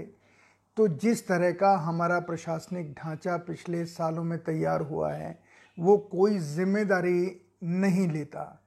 तो 0.78 0.88
जिस 0.88 1.28
तरह 1.28 1.52
का 1.52 1.72
हमारा 1.78 2.20
प्रशासनिक 2.20 2.92
ढांचा 2.94 3.38
पिछले 3.38 3.86
सालों 3.86 4.24
में 4.24 4.38
तैयार 4.40 4.82
हुआ 4.82 5.12
है, 5.14 5.40
वो 5.78 5.98
कोई 6.12 6.38
ज़िम्मेदारी 6.40 7.42
नहीं 7.64 8.08
लेता। 8.10 8.62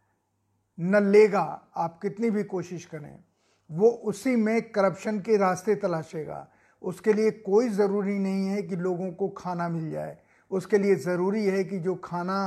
न 0.79 1.03
लेगा, 1.05 1.41
आप 1.77 1.99
कितनी 2.03 2.31
भी 2.31 2.43
कोशिश 2.45 2.85
करें। 2.85 3.25
वो 3.71 3.89
उसी 3.89 4.35
में 4.37 4.71
करप्शन 4.71 5.19
के 5.21 5.37
रास्ते 5.37 5.75
तलाशेगा। 5.75 6.47
उसके 6.83 7.13
लिए 7.13 7.31
कोई 7.31 7.69
ज़रूरी 7.69 8.19
नहीं 8.19 8.47
है 8.47 8.63
कि 8.63 8.77
लोगों 8.77 9.11
को 9.13 9.29
खाना 9.29 9.69
मिल 9.69 9.91
जाए। 9.91 10.17
उसके 10.51 10.79
लिए 10.79 10.95
ज़रूरी 10.95 11.45
है 11.47 11.65
कि 11.65 11.79
जो 11.79 11.95
खाना 11.95 12.39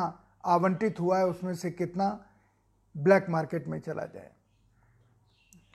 आवंटित 0.46 1.00
हुआ 1.00 1.18
है, 1.18 1.26
उसमें 1.26 1.54
से 1.56 1.72
कितना 1.72 2.26
ब्लैक 2.96 3.26
मार्केट 3.30 3.68
में 3.68 3.80
चला 3.80 4.06
जाए। 4.06 4.32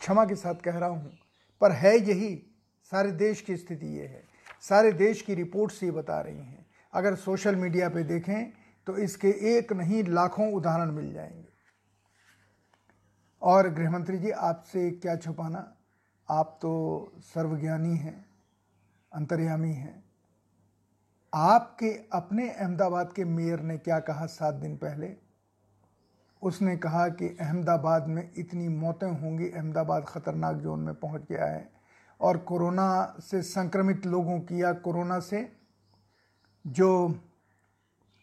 क्षमा 0.01 0.25
के 0.25 0.35
साथ 0.35 0.55
कह 0.55 0.79
रहा 0.79 0.89
हूँ, 0.89 1.13
पर 1.61 1.73
है 1.73 1.97
यही, 1.99 2.35
सारे 2.93 3.13
देश 3.13 3.41
की 3.41 3.57
स्थिति 3.57 3.87
ये 3.87 4.07
है। 4.07 4.25
सारे 4.63 4.93
देश 4.93 5.23
की 5.23 5.35
रिपोर्ट्स 5.35 5.83
ये 5.83 5.91
बता 5.91 6.21
रही 6.21 6.37
हैं। 6.37 6.67
अगर 6.93 7.15
सोशल 7.15 7.57
मीडिया 7.57 7.89
पे 7.89 8.03
देखें 8.05 8.53
तो 8.87 8.97
इसके 8.97 9.29
एक 9.57 9.73
नहीं, 9.73 10.03
लाखों 10.05 10.53
उदाहरण 10.53 10.91
मिल 10.91 11.13
जाएँगे। 11.13 11.52
और 13.43 13.69
गृहमंत्री 13.69 14.19
जी, 14.19 14.31
आपसे 14.31 14.91
क्या 14.91 15.17
छुपाना? 15.17 15.75
आप 16.31 16.59
तो 16.63 17.13
सर्वज्ञानी 17.21 17.97
हैं, 17.97 18.27
अंतर्यामी 19.13 19.73
हैं। 19.73 20.05
आपके 21.35 21.91
अपने 22.13 22.51
अहमदाबाद 22.51 23.13
के 23.13 23.25
मेयर 23.25 23.61
ने 23.61 23.79
क्या 23.79 24.01
कहा 24.01 24.27
सात 24.27 24.55
दिन 24.55 24.77
पहले? 24.77 25.17
उसने 26.43 26.77
कहा 26.77 27.09
कि 27.09 27.37
अहमदाबाद 27.41 28.07
में 28.07 28.31
इतनी 28.37 28.69
मौतें 28.69 29.11
होंगी, 29.21 29.51
अहमदाबाद 29.51 30.05
ख़तरनाक 30.05 30.57
जोन 30.57 30.81
में 30.81 30.95
पहुँच 30.95 31.23
गया 31.31 31.45
है 31.45 31.73
और 32.21 32.37
कोरोना 32.37 33.17
से 33.21 33.43
संक्रमित 33.43 34.07
लोगों 34.07 34.41
की 34.41 34.63
या 34.63 34.73
कोरोना 34.73 35.21
से 35.21 35.53
जो 36.67 37.21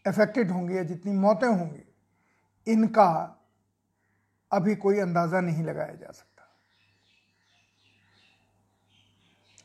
अफेक्टेड 0.06 0.50
होंगे 0.50 0.74
या 0.74 0.82
जितनी 0.82 1.12
मौतें 1.12 1.48
होंगी, 1.48 1.82
इनका 2.66 3.36
अभी 4.52 4.74
कोई 4.76 4.98
अंदाज़ा 4.98 5.40
नहीं 5.40 5.64
लगाया 5.64 5.94
जा 5.94 6.10
सकता। 6.10 6.26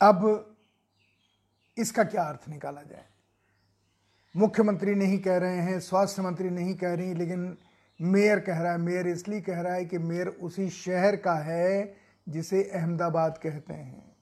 अब 0.02 0.56
इसका 1.78 2.04
क्या 2.04 2.24
अर्थ 2.24 2.50
निकाला 2.50 2.82
जाए? 2.82 3.06
मुख्यमंत्री 4.36 4.96
नहीं 4.96 5.20
कह 5.20 5.38
रहे 5.38 5.58
हैं, 5.58 5.80
स्वास्थ्य 5.80 6.22
मंत्री 6.22 6.50
नहीं 6.50 6.76
कह 6.76 6.94
रही, 6.94 7.14
लेकिन 7.14 7.58
मेयर 8.00 8.40
कह 8.40 8.60
रहा 8.60 8.72
है, 8.72 8.78
मेयर 8.78 9.08
इसलिए 9.08 9.42
कह 9.42 9.62
रहा 9.62 9.74
है 9.74 9.86
कि 9.86 9.98
मेयर 9.98 10.28
उसी 10.28 10.70
शहर 10.70 11.16
का 11.16 11.34
है 11.34 11.96
जिसे 12.28 12.64
अहमदाबाद 12.64 13.38
कहते 13.38 13.74
हैं। 13.74 14.16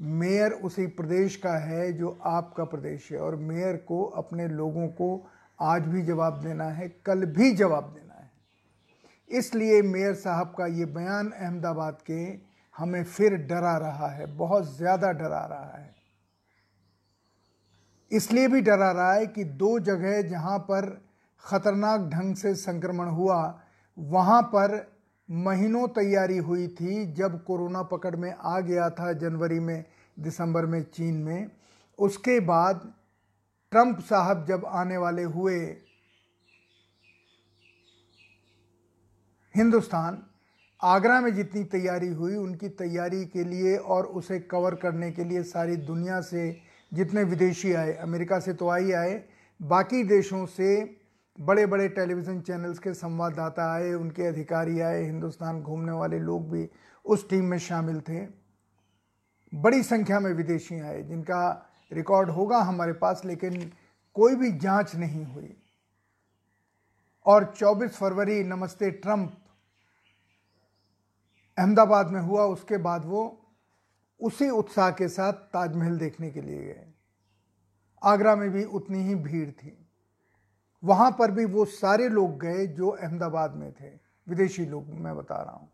मेयर 0.00 0.52
उसी 0.52 0.86
प्रदेश 0.86 1.36
का 1.36 1.56
है 1.58 1.92
जो 1.92 2.18
आपका 2.22 2.64
प्रदेश 2.64 3.10
है, 3.12 3.18
और 3.18 3.36
मेयर 3.36 3.76
को 3.76 4.04
अपने 4.04 4.48
लोगों 4.48 4.88
को 4.88 5.30
आज 5.60 5.82
भी 5.82 6.02
जवाब 6.02 6.40
देना 6.40 6.64
है, 6.64 6.88
कल 7.06 7.24
भी 7.26 7.50
जवाब 7.52 7.84
देना 7.84 8.01
इसलिए 9.30 9.80
मेयर 9.82 10.14
साहब 10.14 10.54
का 10.58 10.66
ये 10.68 10.84
बयान 10.86 11.30
अहमदाबाद 11.30 11.98
के 12.06 12.22
हमें 12.76 13.02
फिर 13.04 13.34
डरा 13.46 13.76
रहा 13.78 14.08
है, 14.08 14.26
बहुत 14.36 14.76
ज़्यादा 14.76 15.12
डरा 15.12 15.44
रहा 15.46 15.78
है। 15.78 15.94
इसलिए 18.10 18.48
भी 18.48 18.60
डरा 18.60 18.90
रहा 18.92 19.12
है 19.12 19.26
कि 19.26 19.44
दो 19.44 19.78
जगह 19.80 20.20
जहाँ 20.22 20.58
पर 20.60 20.88
ख़तरनाक 21.44 22.00
ढंग 22.10 22.34
से 22.36 22.54
संक्रमण 22.54 23.08
हुआ, 23.08 23.60
वहाँ 23.96 24.42
पर 24.44 24.80
महीनों 25.28 25.86
तैयारी 25.90 26.36
हुई 26.38 26.66
थी 26.70 27.12
जब 27.14 27.42
कोरोना 27.44 27.82
पकड़ 27.82 28.14
में 28.16 28.34
आ 28.34 28.58
गया 28.60 28.88
था 28.90 29.12
जनवरी 29.12 29.60
में, 29.60 29.84
दिसंबर 30.16 30.66
में, 30.66 30.82
चीन 30.84 31.14
में। 31.16 31.50
उसके 31.98 32.38
बाद 32.42 32.92
ट्रंप 33.72 34.00
साहब 34.00 34.44
जब 34.46 34.64
आने 34.66 34.96
वाले 34.96 35.22
हुए 35.24 35.58
हिंदुस्तान 39.56 40.22
आगरा 40.82 41.20
में 41.20 41.34
जितनी 41.34 41.64
तैयारी 41.64 42.08
हुई, 42.08 42.36
उनकी 42.36 42.68
तैयारी 42.68 43.26
के 43.26 43.44
लिए 43.44 43.76
और 43.76 44.06
उसे 44.06 44.40
कवर 44.40 44.74
करने 44.74 45.12
के 45.12 45.24
लिए 45.24 45.42
सारी 45.42 45.76
दुनिया 45.76 46.20
से 46.20 46.60
जितने 46.94 47.24
विदेशी 47.24 47.72
आए, 47.72 47.92
अमेरिका 47.92 48.38
से 48.38 48.52
तो 48.52 48.68
आई 48.68 48.92
आए, 48.92 49.24
बाकी 49.62 50.04
देशों 50.04 50.46
से 50.46 50.96
बड़े 51.40 51.66
बड़े 51.66 51.88
टेलीविज़न 51.88 52.40
चैनल्स 52.40 52.78
के 52.78 52.94
संवाददाता 52.94 53.74
आए, 53.74 53.92
उनके 53.92 54.22
अधिकारी 54.22 54.80
आए, 54.80 55.04
हिंदुस्तान 55.04 55.62
घूमने 55.62 55.92
वाले 55.92 56.18
लोग 56.18 56.50
भी 56.50 56.68
उस 57.04 57.30
टीम 57.30 57.44
में 57.44 57.58
शामिल 57.58 58.00
थे। 58.00 58.26
बड़ी 59.54 59.82
संख्या 59.82 60.20
में 60.20 60.34
विदेशी 60.34 60.80
आए, 60.80 61.02
जिनका 61.02 61.70
रिकॉर्ड 61.92 62.30
होगा 62.30 62.58
हमारे 62.58 62.92
पास, 62.92 63.22
लेकिन 63.24 63.72
कोई 64.14 64.34
भी 64.34 64.52
जाँच 64.52 64.96
नहीं 64.96 65.24
हुई। 65.24 65.56
और 67.26 67.54
24 67.56 67.96
फरवरी, 67.96 68.44
नमस्ते, 68.44 68.90
ट्रंप 68.90 69.38
अहमदाबाद 71.62 72.10
में 72.10 72.20
हुआ, 72.20 72.44
उसके 72.44 72.76
बाद 72.76 73.04
वो 73.04 73.38
उसी 74.20 74.48
उत्साह 74.50 74.90
के 74.90 75.08
साथ 75.08 75.32
ताजमहल 75.32 75.98
देखने 75.98 76.30
के 76.30 76.40
लिए 76.40 76.62
गए। 76.62 76.86
आगरा 78.02 78.34
में 78.36 78.50
भी 78.50 78.64
उतनी 78.64 79.02
ही 79.02 79.14
भीड़ 79.14 79.50
थी। 79.50 79.76
वहाँ 80.82 81.10
पर 81.18 81.30
भी 81.30 81.44
वो 81.44 81.64
सारे 81.64 82.08
लोग 82.08 82.38
गए 82.40 82.66
जो 82.66 82.88
अहमदाबाद 82.88 83.54
में 83.54 83.70
थे। 83.72 83.90
विदेशी 84.26 84.64
लोग, 84.66 84.88
मैं 84.90 85.16
बता 85.16 85.36
रहा 85.36 85.54
हूँ। 85.54 85.68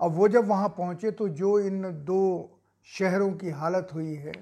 अब 0.00 0.12
वो 0.12 0.28
जब 0.28 0.48
वहाँ 0.48 0.68
पहुँचे 0.68 1.10
तो 1.10 1.28
जो 1.30 1.58
इन 1.60 1.82
दो 2.04 2.50
शहरों 2.88 3.32
की 3.32 3.50
हालत 3.50 3.88
हुई 3.94 4.14
है, 4.14 4.32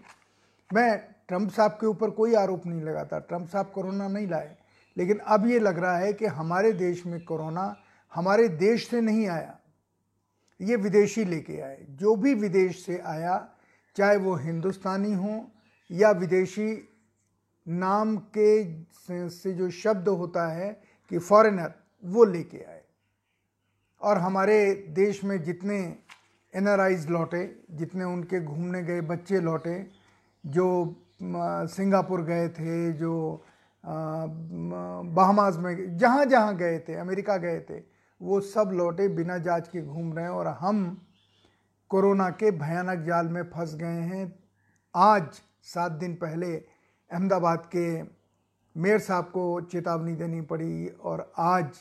मैं 0.71 0.99
ट्रंप 1.29 1.51
साहब 1.51 1.71
के 1.71 1.87
ऊपर 1.87 2.11
कोई 2.11 2.35
आरोप 2.35 2.67
नहीं 2.67 2.83
लगाता। 2.83 3.19
ट्रंप 3.19 3.49
साहब 3.49 3.71
कोरोना 3.75 4.09
नहीं 4.09 4.27
लाए, 4.29 4.57
लेकिन 4.97 5.19
अब 5.19 5.47
ये 5.47 5.59
लग 5.59 5.79
रहा 5.79 5.97
है 5.99 6.12
कि 6.12 6.27
हमारे 6.27 6.73
देश 6.73 7.07
में 7.07 7.25
कोरोना 7.25 7.75
हमारे 8.12 8.49
देश 8.49 8.89
से 8.89 9.01
नहीं 9.01 9.27
आया। 9.29 9.59
ये 10.61 10.76
विदेशी 10.76 11.25
लेके 11.25 11.61
आए। 11.61 11.87
जो 11.90 12.14
भी 12.16 12.35
विदेश 12.35 12.85
से 12.85 12.99
आया, 12.99 13.49
चाहे 13.97 14.16
वो 14.16 14.35
हिंदुस्तानी 14.37 15.12
हो 15.14 15.50
या 15.90 16.11
विदेशी, 16.11 16.88
नाम 17.66 18.16
के 18.37 19.28
से 19.30 19.52
जो 19.52 19.71
शब्द 19.71 20.09
होता 20.09 20.47
है 20.52 20.71
कि 21.11 21.18
फॉरेनर 21.18 21.73
वो 22.04 22.25
लेके 22.25 22.59
आए। 22.59 22.80
और 24.02 24.18
हमारे 24.18 24.75
देश 24.88 25.23
में 25.25 25.42
जितने 25.42 25.78
एन 26.54 26.68
लौटे, 27.11 27.44
जितने 27.71 28.04
उनके 28.04 28.40
घूमने 28.40 28.82
गए 28.82 29.00
बच्चे 29.00 29.40
लौटे, 29.40 29.87
जो 30.44 30.66
सिंगापुर 31.23 32.23
गए 32.23 32.49
थे, 32.49 32.92
जो 32.92 33.44
बहमाज 33.85 35.56
में 35.56 35.97
जहाँ 35.99 36.25
जहाँ 36.25 36.56
गए 36.56 36.78
थे, 36.78 36.94
अमेरिका 36.94 37.37
गए 37.37 37.61
थे 37.61 37.92
वो 38.23 38.41
सब 38.41 38.71
लौटे 38.73 39.09
बिना 39.09 39.38
जाँच 39.38 39.69
के 39.69 39.81
घूम 39.83 40.12
रहे 40.12 40.25
हैं 40.25 40.33
और 40.33 40.47
हम 40.47 41.07
कोरोना 41.91 42.29
के 42.31 42.50
भयानक 42.50 43.05
जाल 43.05 43.29
में 43.29 43.43
फंस 43.43 43.75
गए 43.75 43.87
हैं। 43.87 44.33
आज, 44.95 45.41
सात 45.64 45.93
दिन 45.93 46.14
पहले, 46.14 46.55
अहमदाबाद 47.11 47.67
के 47.75 48.02
मेयर 48.76 48.99
साहब 48.99 49.25
को 49.25 49.61
चेतावनी 49.61 50.14
देनी 50.14 50.41
पड़ी 50.41 50.87
और 50.88 51.33
आज 51.38 51.81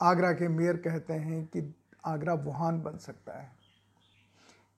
आगरा 0.00 0.32
के 0.32 0.48
मेयर 0.48 0.76
कहते 0.76 1.12
हैं 1.12 1.44
कि 1.46 1.74
आगरा 2.06 2.34
वुहान 2.34 2.80
बन 2.82 2.96
सकता 2.96 3.38
है। 3.38 3.50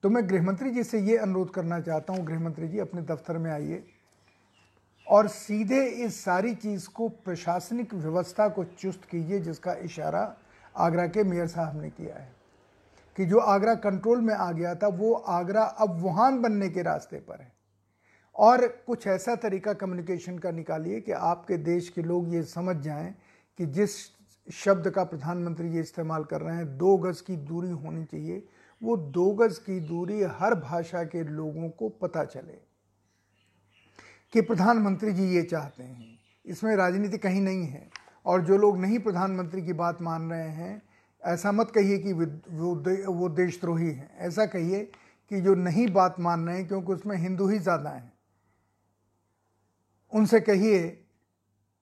तो 0.03 0.11
मैं 0.11 0.29
गृहमंत्री 0.29 0.71
जी 0.71 0.85
से 0.85 1.01
ये 1.01 1.17
अनुरोध 1.17 1.51
करना 1.51 1.81
चाहता 1.81 2.13
हूँ, 2.13 2.25
गृहमंत्री 2.25 2.69
जी 2.69 2.79
अपने 2.79 3.03
दफ्तर 3.03 3.39
में 3.39 3.51
आइए 3.53 3.85
और 5.07 5.29
सीधे 5.29 5.87
इस 6.05 6.25
सारी 6.25 6.55
चीज़ 6.55 6.89
को 6.89 7.09
प्रशासनिक 7.09 7.95
व्यवस्था 7.95 8.49
को 8.49 8.65
चुस्त 8.65 9.05
कीजिए 9.05 9.41
जिसका 9.41 9.73
इशारा 9.75 10.25
आगरा 10.77 11.07
के 11.07 11.25
मेयर 11.25 11.47
साहब 11.47 11.83
ने 11.83 11.91
किया 11.91 12.17
है 12.17 12.33
कि 13.17 13.25
जो 13.25 13.39
आगरा 13.39 13.75
कंट्रोल 13.75 14.21
में 14.21 14.35
आ 14.35 14.53
गया 14.53 14.75
था, 14.75 14.89
वो 14.89 15.15
आगरा 15.15 15.63
अब 15.63 16.01
वुहान 16.01 16.43
बनने 16.43 16.69
के 16.69 16.83
रास्ते 16.83 17.17
पर 17.17 17.41
है। 17.41 17.53
और 18.37 18.67
कुछ 18.67 19.07
ऐसा 19.07 19.37
तरीका 19.37 19.73
कम्युनिकेशन 19.73 20.39
का 20.39 20.51
निकालिए 20.51 21.01
कि 21.01 21.13
आपके 21.13 21.57
देश 21.57 21.89
के 21.89 22.03
लोग 22.03 22.35
ये 22.35 22.43
समझ 22.43 22.77
जाएँ 22.77 23.15
कि 23.59 23.67
जिस 23.67 23.91
शब्द 24.53 24.91
का 24.91 25.05
प्रधानमंत्री 25.05 25.69
ये 25.71 25.81
इस्तेमाल 25.81 26.25
कर 26.25 26.41
रहे 26.41 26.57
हैं, 26.57 26.79
दो 26.79 26.97
गज़ 26.97 27.23
की 27.23 27.37
दूरी 27.37 27.71
होनी 27.71 28.05
चाहिए। 28.05 28.49
वो 28.83 28.97
दो 28.97 29.31
गज़ 29.31 29.61
की 29.61 29.81
दूरी 29.81 30.23
हर 30.23 30.55
भाषा 30.55 31.05
के 31.05 31.25
लोगों 31.25 31.71
को 31.71 31.89
पता 31.89 32.25
चले 32.25 32.59
कि 34.33 34.41
प्रधानमंत्री 34.41 35.13
जी 35.13 35.25
ये 35.25 35.43
चाहते 35.43 35.83
हैं। 35.83 36.19
इसमें 36.47 36.77
राजनीति 36.77 37.19
कहीं 37.19 37.41
नहीं 37.41 37.67
है। 37.67 37.91
और 38.27 38.45
जो 38.45 38.57
लोग 38.59 38.79
नहीं 38.79 38.99
प्रधानमंत्री 38.99 39.63
की 39.63 39.73
बात 39.75 40.01
मान 40.03 40.31
रहे 40.31 40.49
हैं, 40.51 40.83
ऐसा 41.23 41.53
मत 41.53 41.71
कहिए 41.71 41.99
कि 41.99 42.13
वो 42.13 42.75
वो 43.13 43.29
देशद्रोही 43.31 43.91
हैं। 43.91 44.17
ऐसा 44.19 44.47
कहिए 44.47 44.83
कि 45.31 45.41
जो 45.41 45.55
नहीं 45.57 45.87
बात 45.93 46.21
मान 46.21 46.47
रहे 46.47 46.57
हैं, 46.57 46.67
क्योंकि 46.69 46.93
उसमें 46.93 47.17
हिंदू 47.17 47.49
ही 47.49 47.59
ज़्यादा 47.59 47.91
हैं। 47.91 48.13
उनसे 50.13 50.41
कहिए 50.41 50.89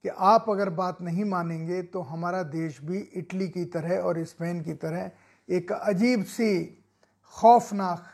कि 0.05 0.09
आप 0.09 0.45
अगर 0.49 0.69
बात 0.71 1.01
नहीं 1.01 1.23
मानेंगे 1.25 1.81
तो 1.83 2.01
हमारा 2.01 2.43
देश 2.45 2.79
भी 2.81 2.99
इटली 2.99 3.47
की 3.49 3.63
तरह 3.67 3.97
और 3.99 4.23
स्पेन 4.25 4.61
की 4.63 4.73
तरह 4.75 5.11
एक 5.49 5.71
अजीब 5.71 6.23
सी 6.25 6.65
खौफनाक 7.33 8.05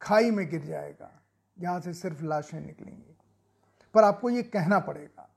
खाई 0.00 0.30
में 0.30 0.48
गिर 0.50 0.62
जाएगा। 0.62 1.10
जहाँ 1.56 1.80
से 1.80 1.92
सिर्फ़ 1.94 2.22
लाशें 2.24 2.60
निकलेंगी। 2.60 3.16
पर 3.94 4.04
आपको 4.04 4.30
ये 4.30 4.42
कहना 4.44 4.78
पड़ेगा 4.80 5.28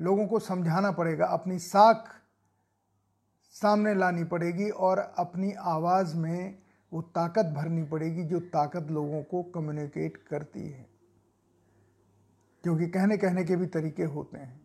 लोगों 0.00 0.26
को 0.26 0.38
समझाना 0.38 0.90
पड़ेगा, 0.90 1.26
अपनी 1.26 1.58
साख 1.58 2.04
सामने 3.50 3.94
लानी 3.94 4.24
पड़ेगी 4.24 4.70
और 4.70 4.98
अपनी 4.98 5.52
आवाज़ 5.52 6.16
में 6.16 6.58
वो 6.92 7.02
ताकत 7.02 7.46
भरनी 7.46 7.82
पड़ेगी 7.82 8.24
जो 8.24 8.40
ताकत 8.40 8.86
लोगों 8.90 9.22
को 9.22 9.42
कम्युनिकेट 9.42 10.16
करती 10.16 10.68
है। 10.68 10.86
क्योंकि 12.64 12.86
कहने 12.86 13.16
कहने 13.16 13.44
के 13.44 13.56
भी 13.56 13.66
तरीके 13.66 14.02
होते 14.02 14.38
हैं। 14.38 14.60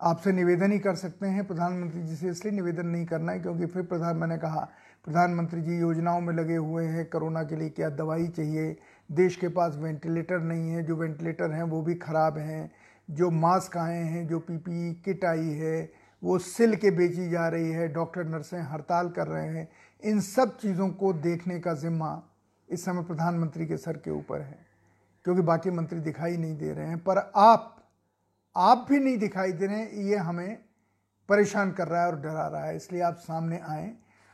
आपसे 0.00 0.32
निवेदन 0.32 0.72
ही 0.72 0.78
कर 0.78 0.94
सकते 0.94 1.26
हैं, 1.26 1.46
प्रधानमंत्री 1.46 2.02
जी 2.02 2.16
से 2.16 2.28
इसलिए 2.28 2.54
निवेदन 2.54 2.86
नहीं 2.86 3.06
करना 3.06 3.32
है 3.32 3.40
क्योंकि 3.40 3.66
फिर 3.66 3.82
प्रधान, 3.82 4.16
मैंने 4.16 4.38
कहा, 4.38 4.68
प्रधानमंत्री 5.04 5.62
जी 5.62 5.78
योजनाओं 5.78 6.20
में 6.20 6.34
लगे 6.34 6.56
हुए 6.56 6.84
हैं, 6.86 7.10
कोरोना 7.10 7.42
के 7.42 7.56
लिए 7.56 7.68
क्या 7.68 7.90
दवाई 7.90 8.28
चाहिए, 8.28 8.76
देश 9.12 9.36
के 9.36 9.48
पास 9.48 9.76
वेंटिलेटर 9.76 10.40
नहीं 10.40 10.70
है, 10.70 10.82
जो 10.82 10.96
वेंटिलेटर 10.96 11.50
हैं 11.50 11.62
वो 11.62 11.82
भी 11.82 11.94
ख़राब 11.94 12.38
हैं 12.38 12.70
जो 13.08 13.30
मास्क 13.30 13.76
आए 13.76 14.02
हैं 14.02 14.26
जो 14.28 14.38
पीपीई 14.38 14.92
किट 15.04 15.24
आई 15.24 15.50
है 15.54 15.92
वो 16.22 16.38
सिल 16.38 16.76
के 16.76 16.90
बेची 16.90 17.28
जा 17.30 17.48
रही 17.48 17.70
है 17.70 17.88
डॉक्टर 17.88 18.24
नर्सें 18.24 18.60
हड़ताल 18.62 19.08
कर 19.08 19.26
रहे 19.26 19.48
हैं। 19.48 19.68
इन 20.04 20.20
सब 20.20 20.56
चीज़ों 20.58 20.88
को 20.90 21.12
देखने 21.12 21.58
का 21.60 21.74
जिम्मा 21.74 22.22
इस 22.68 22.84
समय 22.84 23.02
प्रधानमंत्री 23.02 23.66
के 23.66 23.76
सर 23.76 23.96
के 23.96 24.10
ऊपर 24.10 24.40
है 24.40 24.58
क्योंकि 25.24 25.42
बाकी 25.42 25.70
मंत्री 25.70 26.00
दिखाई 26.00 26.36
नहीं 26.36 26.56
दे 26.56 26.72
रहे 26.72 26.86
हैं। 26.86 26.98
पर 26.98 27.18
आप 27.36 27.70
आप 28.56 28.86
भी 28.90 28.98
नहीं 28.98 29.18
दिखाई 29.18 29.52
दे 29.52 29.66
रहे 29.66 29.76
हैं 29.76 29.90
ये 29.90 30.16
हमें 30.16 30.56
परेशान 31.28 31.70
कर 31.72 31.88
रहा 31.88 32.00
है 32.02 32.06
और 32.06 32.20
डरा 32.20 32.46
रहा 32.48 32.64
है 32.64 32.76
इसलिए 32.76 33.02
आप 33.02 33.16
सामने 33.16 33.60
आए 33.68 33.92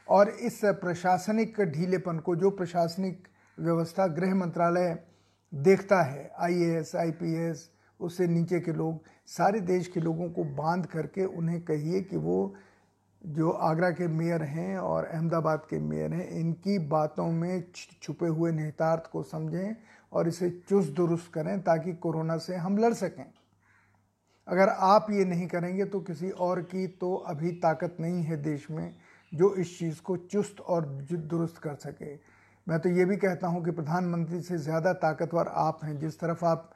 और 0.09 0.29
इस 0.29 0.61
प्रशासनिक 0.65 1.61
ढीलेपन 1.61 2.19
को 2.19 2.37
जो 2.37 2.51
प्रशासनिक 2.51 3.29
व्यवस्था 3.59 4.07
गृह 4.07 4.35
मंत्रालय 4.35 4.99
देखता 5.53 6.03
है 6.03 6.31
आईएएस, 6.39 6.95
आईपीएस, 6.97 7.71
उससे 8.01 8.27
नीचे 8.27 8.61
के 8.61 8.73
लोग, 8.73 9.01
सारे 9.29 9.61
देश 9.63 9.89
के 9.89 10.01
लोगों 10.01 10.29
को 10.31 10.45
बाँध 10.57 10.87
करके 10.87 11.25
उन्हें 11.27 11.61
कहिए 11.63 12.01
कि 12.01 12.17
वो 12.19 12.55
जो 13.23 13.51
आगरा 13.51 13.91
के 13.91 14.07
मेयर 14.09 14.43
हैं 14.43 14.77
और 14.79 15.05
अहमदाबाद 15.05 15.67
के 15.71 15.79
मेयर 15.79 16.13
हैं, 16.13 16.29
इनकी 16.31 16.79
बातों 16.89 17.27
में 17.27 17.65
छुपे 18.03 18.27
हुए 18.27 18.53
निहितार्थ 18.53 19.11
को 19.13 19.23
समझें 19.23 19.77
और 20.13 20.29
इसे 20.29 20.51
चुस्त 20.69 20.93
दुरुस्त 20.93 21.33
करें 21.33 21.61
ताकि 21.61 21.93
कोरोना 21.95 22.37
से 22.39 22.57
हम 22.57 22.79
लड़ 22.79 22.93
सकें। 22.95 23.25
अगर 24.49 24.69
आप 24.69 25.07
ये 25.11 25.25
नहीं 25.25 25.47
करेंगे 25.49 25.85
तो 25.85 26.01
किसी 26.01 26.31
और 26.31 26.61
की 26.63 26.87
तो 27.01 27.15
अभी 27.15 27.51
ताकत 27.59 27.97
नहीं 28.01 28.23
है 28.23 28.43
देश 28.43 28.67
में 28.71 28.95
जो 29.33 29.55
इस 29.55 29.79
चीज़ 29.79 30.01
को 30.03 30.17
चुस्त 30.17 30.61
और 30.61 30.87
दुरुस्त 31.05 31.59
कर 31.59 31.75
सके। 31.77 32.15
मैं 32.67 32.79
तो 32.81 32.89
ये 32.89 33.05
भी 33.05 33.17
कहता 33.17 33.49
हूँ 33.49 33.65
कि 33.65 33.71
प्रधानमंत्री 33.71 34.41
से 34.41 34.59
ज़्यादा 34.59 34.93
ताकतवर 34.95 35.49
आप 35.49 35.81
हैं, 35.85 35.99
जिस 35.99 36.19
तरफ़ 36.21 36.45
आप 36.45 36.71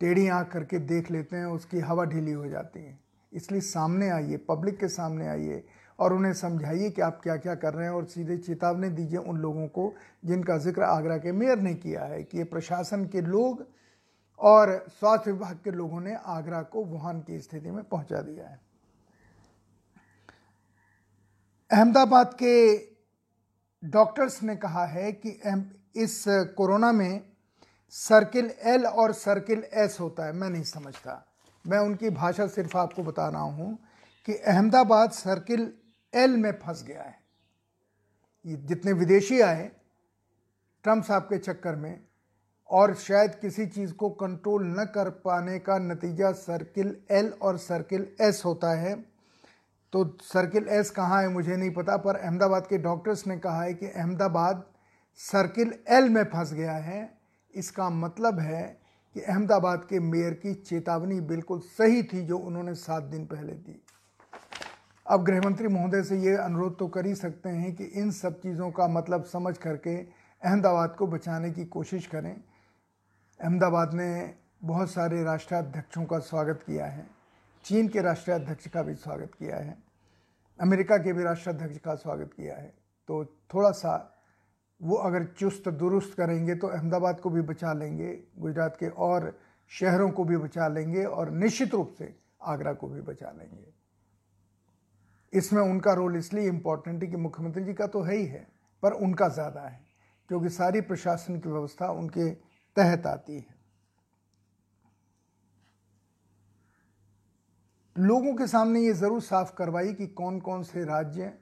टेढ़ी 0.00 0.26
आँख 0.28 0.50
करके 0.52 0.78
देख 0.80 1.10
लेते 1.10 1.36
हैं, 1.36 1.46
उसकी 1.46 1.78
हवा 1.80 2.04
ढीली 2.04 2.32
हो 2.32 2.48
जाती 2.48 2.80
है। 2.80 2.98
इसलिए 3.32 3.60
सामने 3.60 4.08
आइए, 4.10 4.36
पब्लिक 4.48 4.78
के 4.80 4.88
सामने 4.88 5.26
आइए 5.28 5.64
और 5.98 6.12
उन्हें 6.12 6.32
समझाइए 6.34 6.90
कि 6.90 7.02
आप 7.02 7.20
क्या 7.22 7.36
क्या 7.36 7.54
कर 7.54 7.74
रहे 7.74 7.86
हैं 7.86 7.92
और 7.92 8.04
सीधे 8.06 8.36
चेतावनी 8.38 8.88
दीजिए 8.90 9.18
उन 9.18 9.36
लोगों 9.38 9.66
को 9.68 9.92
जिनका 10.24 10.56
ज़िक्र 10.58 10.82
आगरा 10.82 11.16
के 11.18 11.32
मेयर 11.32 11.58
ने 11.58 11.74
किया 11.74 12.04
है 12.04 12.22
कि 12.22 12.38
ये 12.38 12.44
प्रशासन 12.44 13.04
के 13.06 13.20
लोग 13.20 13.66
और 14.40 14.72
स्वास्थ्य 14.90 15.32
विभाग 15.32 15.58
के 15.64 15.70
लोगों 15.70 16.00
ने 16.00 16.14
आगरा 16.16 16.62
को 16.62 16.84
वुहान 16.84 17.20
की 17.20 17.38
स्थिति 17.40 17.70
में 17.70 17.82
पहुँचा 17.84 18.20
दिया 18.20 18.48
है। 18.48 18.60
अहमदाबाद 21.70 22.34
के 22.34 22.54
डॉक्टर्स 23.82 24.42
ने 24.42 24.56
कहा 24.56 24.84
है 24.86 25.12
कि 25.16 25.30
इस 25.96 26.24
कोरोना 26.56 26.90
में 26.92 27.33
सर्किल 27.94 28.50
एल 28.62 28.86
और 28.86 29.12
सर्किल 29.12 29.64
एस 29.72 29.96
होता 30.00 30.24
है, 30.26 30.32
मैं 30.32 30.50
नहीं 30.50 30.62
समझता। 30.62 31.24
मैं 31.66 31.78
उनकी 31.78 32.10
भाषा 32.10 32.46
सिर्फ़ 32.46 32.76
आपको 32.76 33.02
बता 33.02 33.28
रहा 33.28 33.40
हूँ 33.40 33.78
कि 34.28 34.34
अहमदाबाद 34.34 35.10
सर्किल 35.10 35.72
एल 36.14 36.36
में 36.36 36.52
फंस 36.52 36.82
गया 36.82 37.02
है। 37.02 37.16
ये 38.44 38.56
जितने 38.56 38.92
विदेशी 38.92 39.40
आए, 39.40 39.70
ट्रंप 40.84 41.04
साहब 41.04 41.22
के 41.22 41.38
चक्कर 41.38 41.76
में, 41.76 42.00
और 42.70 42.94
शायद 42.94 43.34
किसी 43.34 43.66
चीज़ 43.66 43.92
को 43.92 44.10
कंट्रोल 44.10 44.66
न 44.66 44.84
कर 44.84 45.10
पाने 45.24 45.58
का 45.58 45.78
नतीजा 45.78 46.32
सर्किल 46.32 46.96
एल 47.10 47.32
और 47.42 47.58
सर्किल 47.58 48.06
एस 48.20 48.42
होता 48.44 48.70
है। 48.70 48.94
तो 49.92 50.04
सर्किल 50.22 50.68
एस 50.68 50.90
कहाँ 50.90 51.22
है 51.22 51.28
मुझे 51.28 51.56
नहीं 51.56 51.70
पता, 51.70 51.96
पर 51.96 52.16
अहमदाबाद 52.16 52.66
के 52.66 52.78
डॉक्टर्स 52.78 53.26
ने 53.26 53.38
कहा 53.38 53.62
है 53.62 53.74
कि 53.74 53.86
अहमदाबाद 53.86 54.64
सर्किल 55.20 55.74
एल 55.88 56.08
में 56.08 56.24
फंस 56.24 56.52
गया 56.52 56.72
है। 56.72 57.23
इसका 57.54 57.88
मतलब 57.90 58.38
है 58.38 58.62
कि 59.16 59.20
अहमदाबाद 59.20 59.86
के 59.90 60.00
मेयर 60.00 60.34
की 60.34 60.54
चेतावनी 60.54 61.20
बिल्कुल 61.20 61.58
सही 61.58 62.02
थी 62.02 62.20
जो 62.22 62.38
उन्होंने 62.38 62.74
सात 62.74 63.02
दिन 63.02 63.26
पहले 63.26 63.52
दी। 63.52 63.80
अब 65.06 65.24
गृहमंत्री 65.24 65.68
महोदय 65.68 66.02
से 66.02 66.18
ये 66.18 66.36
अनुरोध 66.36 66.78
तो 66.78 66.88
कर 66.88 67.06
ही 67.06 67.14
सकते 67.14 67.48
हैं 67.48 67.74
कि 67.74 67.84
इन 67.84 68.10
सब 68.10 68.40
चीज़ों 68.40 68.70
का 68.70 68.88
मतलब 68.88 69.24
समझ 69.24 69.56
करके 69.58 69.96
अहमदाबाद 69.96 70.96
को 70.96 71.06
बचाने 71.06 71.50
की 71.50 71.64
कोशिश 71.64 72.06
करें। 72.06 72.34
अहमदाबाद 73.40 73.94
ने 73.94 74.34
बहुत 74.64 74.90
सारे 74.90 75.22
राष्ट्राध्यक्षों 75.24 76.04
का 76.04 76.18
स्वागत 76.18 76.62
किया 76.66 76.86
है। 76.86 77.06
चीन 77.64 77.88
के 77.88 78.00
राष्ट्राध्यक्ष 78.00 78.68
का 78.68 78.82
भी 78.82 78.94
स्वागत 78.94 79.34
किया 79.34 79.56
है। 79.56 79.76
अमेरिका 80.60 80.96
के 80.96 81.12
भी 81.12 81.24
राष्ट्राध्यक्ष 81.24 81.78
का 81.78 81.94
स्वागत 81.94 82.30
किया 82.36 82.56
है। 82.56 82.68
तो 83.08 83.24
थोड़ा 83.54 83.70
सा 83.70 84.13
वो 84.84 84.96
अगर 84.98 85.24
चुस्त 85.38 85.68
दुरुस्त 85.70 86.14
करेंगे 86.14 86.54
तो 86.54 86.66
अहमदाबाद 86.68 87.20
को 87.20 87.30
भी 87.30 87.40
बचा 87.42 87.72
लेंगे, 87.72 88.12
गुजरात 88.38 88.76
के 88.76 88.88
और 88.88 89.38
शहरों 89.70 90.10
को 90.10 90.24
भी 90.24 90.36
बचा 90.38 90.68
लेंगे 90.68 91.04
और 91.04 91.30
निश्चित 91.32 91.74
रूप 91.74 91.94
से 91.98 92.14
आगरा 92.44 92.72
को 92.74 92.88
भी 92.88 93.00
बचा 93.02 93.30
लेंगे। 93.30 93.72
इसमें 95.32 95.62
उनका 95.62 95.92
रोल 95.94 96.16
इसलिए 96.16 96.48
इम्पोर्टेंट 96.48 97.02
है 97.02 97.08
कि 97.10 97.16
मुख्यमंत्री 97.18 97.64
जी 97.64 97.74
का 97.74 97.86
तो 97.86 98.02
है 98.02 98.16
ही 98.16 98.26
है, 98.26 98.46
पर 98.82 98.92
उनका 98.94 99.28
ज़्यादा 99.30 99.60
है, 99.60 99.80
क्योंकि 100.30 100.48
सारी 100.50 100.80
प्रशासन 100.82 101.38
की 101.40 101.48
व्यवस्था 101.48 101.90
उनके 101.92 102.30
तहत 102.76 103.06
आती 103.06 103.36
है। 103.36 103.52
लोगों 107.96 108.34
के 108.34 108.46
सामने 108.46 108.80
ये 108.80 108.92
ज़रूर 108.94 109.20
साफ़ 109.22 109.54
करवाई 109.56 109.92
कि 109.94 110.06
कौन 110.08 110.38
कौन 110.40 110.62
से 110.64 110.84
राज्य 110.84 111.32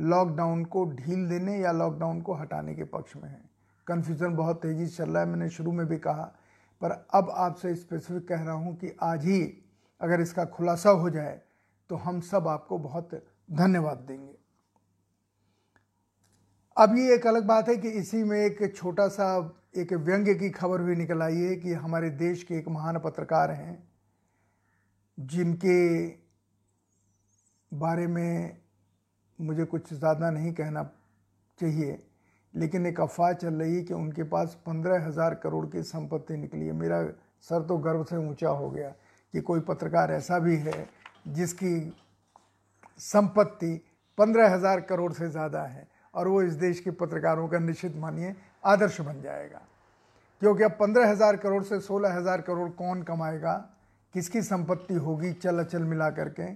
लॉकडाउन 0.00 0.64
को 0.64 0.84
ढील 0.92 1.28
देने 1.28 1.56
या 1.58 1.72
लॉकडाउन 1.72 2.20
को 2.20 2.34
हटाने 2.34 2.74
के 2.74 2.84
पक्ष 2.86 3.16
में 3.16 3.28
है। 3.28 3.40
कन्फ्यूज़न 3.86 4.36
बहुत 4.36 4.62
तेज़ी 4.62 4.86
से 4.86 4.96
चल 4.96 5.10
रहा 5.10 5.22
है, 5.22 5.28
मैंने 5.28 5.48
शुरू 5.50 5.72
में 5.72 5.86
भी 5.86 5.98
कहा। 5.98 6.22
पर 6.82 6.90
अब 7.14 7.30
आपसे 7.30 7.74
स्पेसिफिक 7.74 8.28
कह 8.28 8.42
रहा 8.42 8.54
हूँ 8.54 8.74
कि 8.76 8.96
आज 9.02 9.24
ही 9.24 9.42
अगर 10.00 10.20
इसका 10.20 10.44
खुलासा 10.46 10.90
हो 10.90 11.10
जाए 11.10 11.40
तो 11.90 11.96
हम 11.96 12.20
सब 12.22 12.48
आपको 12.48 12.78
बहुत 12.78 13.10
धन्यवाद 13.50 13.98
देंगे। 13.98 14.34
अब 16.76 16.96
ये 16.96 17.14
एक 17.14 17.26
अलग 17.26 17.46
बात 17.46 17.68
है 17.68 17.76
कि 17.76 17.88
इसी 17.90 18.22
में 18.24 18.38
एक 18.38 18.74
छोटा 18.76 19.06
सा, 19.08 19.56
एक 19.76 19.92
व्यंग्य 19.92 20.34
की 20.34 20.50
खबर 20.50 20.82
भी 20.82 20.96
निकल 20.96 21.22
आई 21.22 21.36
है 21.36 21.56
कि 21.56 21.72
हमारे 21.74 22.10
देश 22.18 22.42
के 22.42 22.54
एक 22.54 22.68
महान 22.68 22.98
पत्रकार 22.98 23.50
हैं, 23.50 23.88
जिनके 25.18 26.06
बारे 27.72 28.06
में 28.06 28.56
मुझे 29.40 29.64
कुछ 29.64 29.92
ज़्यादा 29.92 30.30
नहीं 30.30 30.52
कहना 30.52 30.82
चाहिए, 31.58 31.98
लेकिन 32.54 32.86
एक 32.86 33.00
अफवाह 33.00 33.32
चल 33.34 33.54
रही 33.54 33.76
है 33.76 33.82
कि 33.82 33.94
उनके 33.94 34.22
पास 34.24 34.56
पंद्रह 34.66 35.06
हज़ार 35.06 35.34
करोड़ 35.34 35.64
की 35.66 35.82
संपत्ति 35.84 36.36
निकली 36.36 36.66
है। 36.66 36.72
मेरा 36.74 37.02
सर 37.48 37.62
तो 37.62 37.76
गर्व 37.78 38.04
से 38.04 38.16
ऊँचा 38.18 38.48
हो 38.50 38.70
गया 38.70 38.88
कि 39.34 39.40
कोई 39.40 39.60
पत्रकार 39.62 40.12
ऐसा 40.12 40.38
भी 40.38 40.56
है 40.58 40.86
जिसकी 41.28 41.72
संपत्ति 43.00 43.74
पंद्रह 44.18 44.54
हज़ार 44.54 44.80
करोड़ 44.82 45.12
से 45.12 45.28
ज़्यादा 45.30 45.62
है 45.64 45.86
और 46.14 46.28
वो 46.28 46.42
इस 46.42 46.54
देश 46.56 46.80
के 46.80 46.90
पत्रकारों 46.92 47.48
का 47.48 47.58
निश्चित 47.58 47.96
मानिए 47.96 48.34
आदर्श 48.64 49.00
बन 49.00 49.20
जाएगा। 49.22 49.60
क्योंकि 50.42 50.62
अब 50.64 50.70
पंद्रह 50.70 51.10
हज़ार 51.10 51.36
करोड़ 51.36 51.62
से 51.64 51.78
सोलह 51.80 52.14
हज़ार 52.14 52.40
करोड़ 52.40 52.68
कौन 52.72 53.02
कमाएगा? 53.02 53.54
किसकी 54.14 54.42
संपत्ति 54.42 54.94
होगी? 54.96 55.32
चल 55.34 55.58
अचल 55.58 55.82
मिला 55.84 56.10
करके 56.10 56.52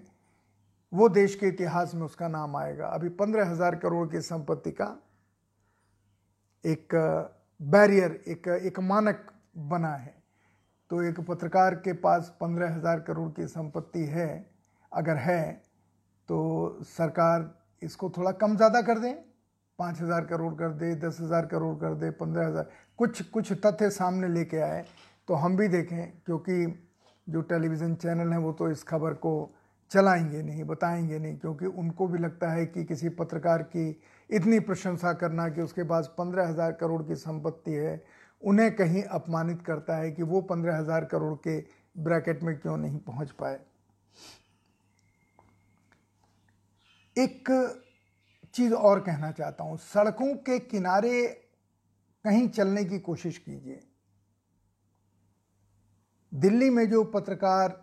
वो 0.94 1.09
देश 1.11 1.35
के 1.35 1.48
इतिहास 1.48 1.94
में 1.94 2.02
उसका 2.02 2.28
नाम 2.28 2.57
आएगा। 2.57 2.87
अभी 2.88 3.09
पंद्रह 3.11 3.50
हज़ार 3.50 3.76
करोड़ 3.76 4.07
की 4.09 4.20
संपत्ति 4.22 4.70
का 4.72 4.87
एक 6.64 6.94
बैरियर, 7.61 8.12
एक 8.28 8.48
एक 8.48 8.78
मानक 8.83 9.26
बना 9.68 9.94
है। 9.94 10.14
तो 10.90 11.02
एक 11.02 11.20
पत्रकार 11.22 11.74
के 11.76 11.92
पास 11.98 12.37
पंद्रह 12.40 12.74
हज़ार 12.74 13.00
करोड़ 13.02 13.28
की 13.33 13.46
संपत्ति 13.48 14.04
है, 14.07 14.46
अगर 14.92 15.16
है 15.18 15.52
तो 16.28 16.78
सरकार 16.87 17.50
इसको 17.83 18.11
थोड़ा 18.11 18.33
कम 18.33 18.57
ज़्यादा 18.57 18.83
कर 18.83 18.98
दें। 18.98 19.14
पाँच 19.78 20.00
हज़ार 20.00 20.24
करोड़ 20.24 20.52
कर 20.54 20.70
दे, 20.70 20.94
दस 20.96 21.18
हज़ार 21.20 21.46
करोड़ 21.46 21.74
कर 21.78 21.94
दे, 21.96 22.11
पंद्रह 22.12 22.46
हज़ार। 22.46 22.70
कुछ 22.98 23.22
कुछ 23.24 23.52
तथ्य 23.64 23.90
सामने 23.90 24.28
लेके 24.28 24.61
आए 24.61 24.85
तो 25.28 25.35
हम 25.35 25.57
भी 25.57 25.68
देखें, 25.68 26.12
क्योंकि 26.20 26.66
जो 27.26 27.40
टेलीविज़न 27.42 27.94
चैनल 27.96 28.33
हैं, 28.33 28.38
वो 28.38 28.52
तो 28.52 28.70
इस 28.70 28.83
खबर 28.85 29.14
को 29.16 29.54
चलाएँगे 29.94 30.42
नहीं, 30.42 30.64
बताएँगे 30.64 31.18
नहीं, 31.18 31.37
क्योंकि 31.37 31.66
उनको 31.66 32.07
भी 32.09 32.18
लगता 32.18 32.50
है 32.52 32.64
कि 32.66 32.85
किसी 32.85 33.09
पत्रकार 33.09 33.62
की 33.62 33.88
इतनी 34.30 34.59
प्रशंसा 34.61 35.12
करना 35.12 35.48
कि 35.48 35.61
उसके 35.61 35.83
पास 35.85 36.07
पंद्रह 36.18 36.48
हज़ार 36.48 36.72
करोड़ 36.72 37.02
की 37.02 37.14
संपत्ति 37.14 37.72
है, 37.72 38.02
उन्हें 38.42 38.74
कहीं 38.76 39.02
अपमानित 39.02 39.62
करता 39.62 39.96
है 39.96 40.11
कि 40.11 40.22
वो 40.22 40.40
पंद्रह 40.42 40.78
हज़ार 40.78 41.04
करोड़ 41.04 41.35
के 41.38 41.59
ब्रैकेट 41.98 42.42
में 42.42 42.57
क्यों 42.59 42.76
नहीं 42.76 42.98
पहुँच 42.98 43.30
पाए। 43.30 43.61
एक 47.16 47.50
चीज़ 48.54 48.74
और 48.74 49.00
कहना 49.00 49.30
चाहता 49.30 49.64
हूँ, 49.64 49.76
सड़कों 49.76 50.35
के 50.37 50.59
किनारे 50.59 51.26
कहीं 52.24 52.48
चलने 52.48 52.85
की 52.85 52.98
कोशिश 52.98 53.38
कीजिए। 53.38 53.80
दिल्ली 56.33 56.70
में 56.70 56.88
जो 56.90 57.04
पत्रकार 57.04 57.83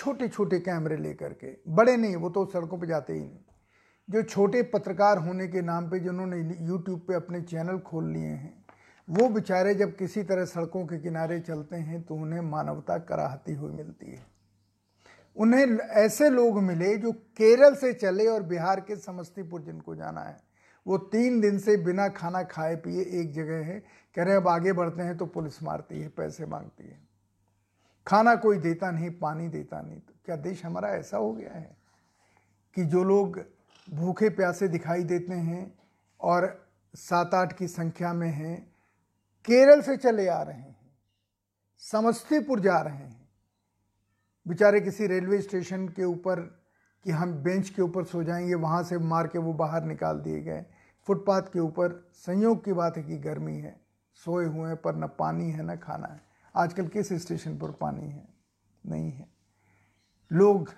छोटे 0.00 0.28
छोटे 0.28 0.58
कैमरे 0.58 0.96
लेकर 0.96 1.32
के। 1.34 1.48
बड़े 1.68 1.96
नहीं, 1.96 2.16
वो 2.16 2.28
तो 2.30 2.44
सड़कों 2.46 2.78
पे 2.78 2.86
जाते 2.86 3.12
ही 3.12 3.20
नहीं। 3.20 3.38
जो 4.08 4.22
छोटे 4.22 4.62
पत्रकार 4.62 5.18
होने 5.18 5.48
के 5.48 5.62
नाम 5.62 5.90
पे 5.90 5.98
जिन्होंने 6.00 6.38
यूट्यूब 6.60 7.00
पे 7.08 7.14
अपने 7.14 7.40
चैनल 7.42 7.78
खोल 7.78 8.08
लिए 8.08 8.26
हैं, 8.26 8.64
वो 9.08 9.28
बेचारे 9.28 9.74
जब 9.74 9.94
किसी 9.96 10.22
तरह 10.22 10.44
सड़कों 10.44 10.84
के 10.86 10.98
किनारे 10.98 11.38
चलते 11.40 11.76
हैं 11.76 12.02
तो 12.02 12.14
उन्हें 12.14 12.40
मानवता 12.40 12.96
कराहती 12.98 13.54
हुई 13.54 13.72
मिलती 13.72 14.10
है। 14.10 14.24
उन्हें 15.36 15.66
ऐसे 15.98 16.30
लोग 16.30 16.62
मिले 16.62 16.96
जो 16.96 17.12
केरल 17.12 17.74
से 17.74 17.92
चले 17.92 18.26
और 18.26 18.42
बिहार 18.42 18.80
के 18.80 18.96
समस्तीपुर 18.96 19.62
जिनको 19.62 19.94
जाना 19.94 20.20
है। 20.20 20.36
वो 20.86 20.98
तीन 21.12 21.40
दिन 21.40 21.58
से 21.58 21.76
बिना 21.76 22.08
खाना 22.08 22.42
खाए 22.42 22.76
पिए 22.76 23.02
एक 23.20 23.32
जगह 23.32 23.64
है। 23.64 23.78
कह 24.16 24.24
रहे 24.24 24.34
अब 24.34 24.48
आगे 24.48 24.72
बढ़ते 24.72 25.02
हैं 25.02 25.16
तो 25.16 25.26
पुलिस 25.26 25.62
मारती 25.62 26.00
है, 26.00 26.08
पैसे 26.08 26.46
मांगती 26.46 26.88
है। 26.88 27.09
खाना 28.10 28.34
कोई 28.34 28.58
देता 28.58 28.90
नहीं, 28.90 29.10
पानी 29.10 29.48
देता 29.48 29.80
नहीं। 29.80 29.98
तो 29.98 30.12
क्या 30.24 30.36
देश 30.36 30.64
हमारा 30.64 30.88
ऐसा 30.88 31.16
हो 31.16 31.32
गया 31.32 31.52
है 31.52 31.76
कि 32.74 32.84
जो 32.84 33.04
लोग 33.04 33.40
भूखे 33.90 34.28
प्यासे 34.28 34.68
दिखाई 34.68 35.04
देते 35.04 35.34
हैं 35.34 35.78
और 36.20 36.68
सात 36.94 37.34
आठ 37.34 37.52
की 37.52 37.68
संख्या 37.68 38.12
में 38.12 38.30
हैं, 38.30 38.72
केरल 39.44 39.82
से 39.82 39.96
चले 39.96 40.28
आ 40.28 40.42
रहे 40.42 40.56
हैं, 40.56 40.76
समस्तीपुर 41.78 42.60
जा 42.60 42.80
रहे 42.80 42.96
हैं। 42.96 43.28
बेचारे 44.48 44.80
किसी 44.80 45.06
रेलवे 45.06 45.40
स्टेशन 45.40 45.88
के 45.88 46.04
ऊपर 46.04 46.40
कि 47.04 47.10
हम 47.10 47.32
बेंच 47.32 47.70
के 47.70 47.82
ऊपर 47.82 48.04
सो 48.04 48.22
जाएँगे, 48.24 48.54
वहाँ 48.54 48.82
से 48.82 48.98
मार 48.98 49.26
के 49.26 49.38
वो 49.38 49.52
बाहर 49.52 49.84
निकाल 49.84 50.18
दिए 50.18 50.40
गए। 50.40 50.66
फुटपाथ 51.06 51.42
के 51.42 51.60
ऊपर, 51.60 52.10
संयोग 52.14 52.64
की 52.64 52.72
बात 52.72 52.96
है 52.96 53.02
कि 53.02 53.16
गर्मी 53.16 53.56
है, 53.58 53.80
सोए 54.14 54.46
हुए 54.46 54.68
हैं 54.68 54.76
पर 54.76 54.96
न 54.96 55.06
पानी 55.06 55.50
है, 55.50 55.62
न 55.62 55.76
खाना 55.76 56.06
है। 56.06 56.29
आजकल 56.56 56.88
किस 56.88 57.12
स्टेशन 57.12 57.58
पर 57.58 57.70
पानी 57.70 58.10
है? 58.10 58.28
नहीं 58.86 59.12
है। 59.12 59.28
लोग 60.32 60.74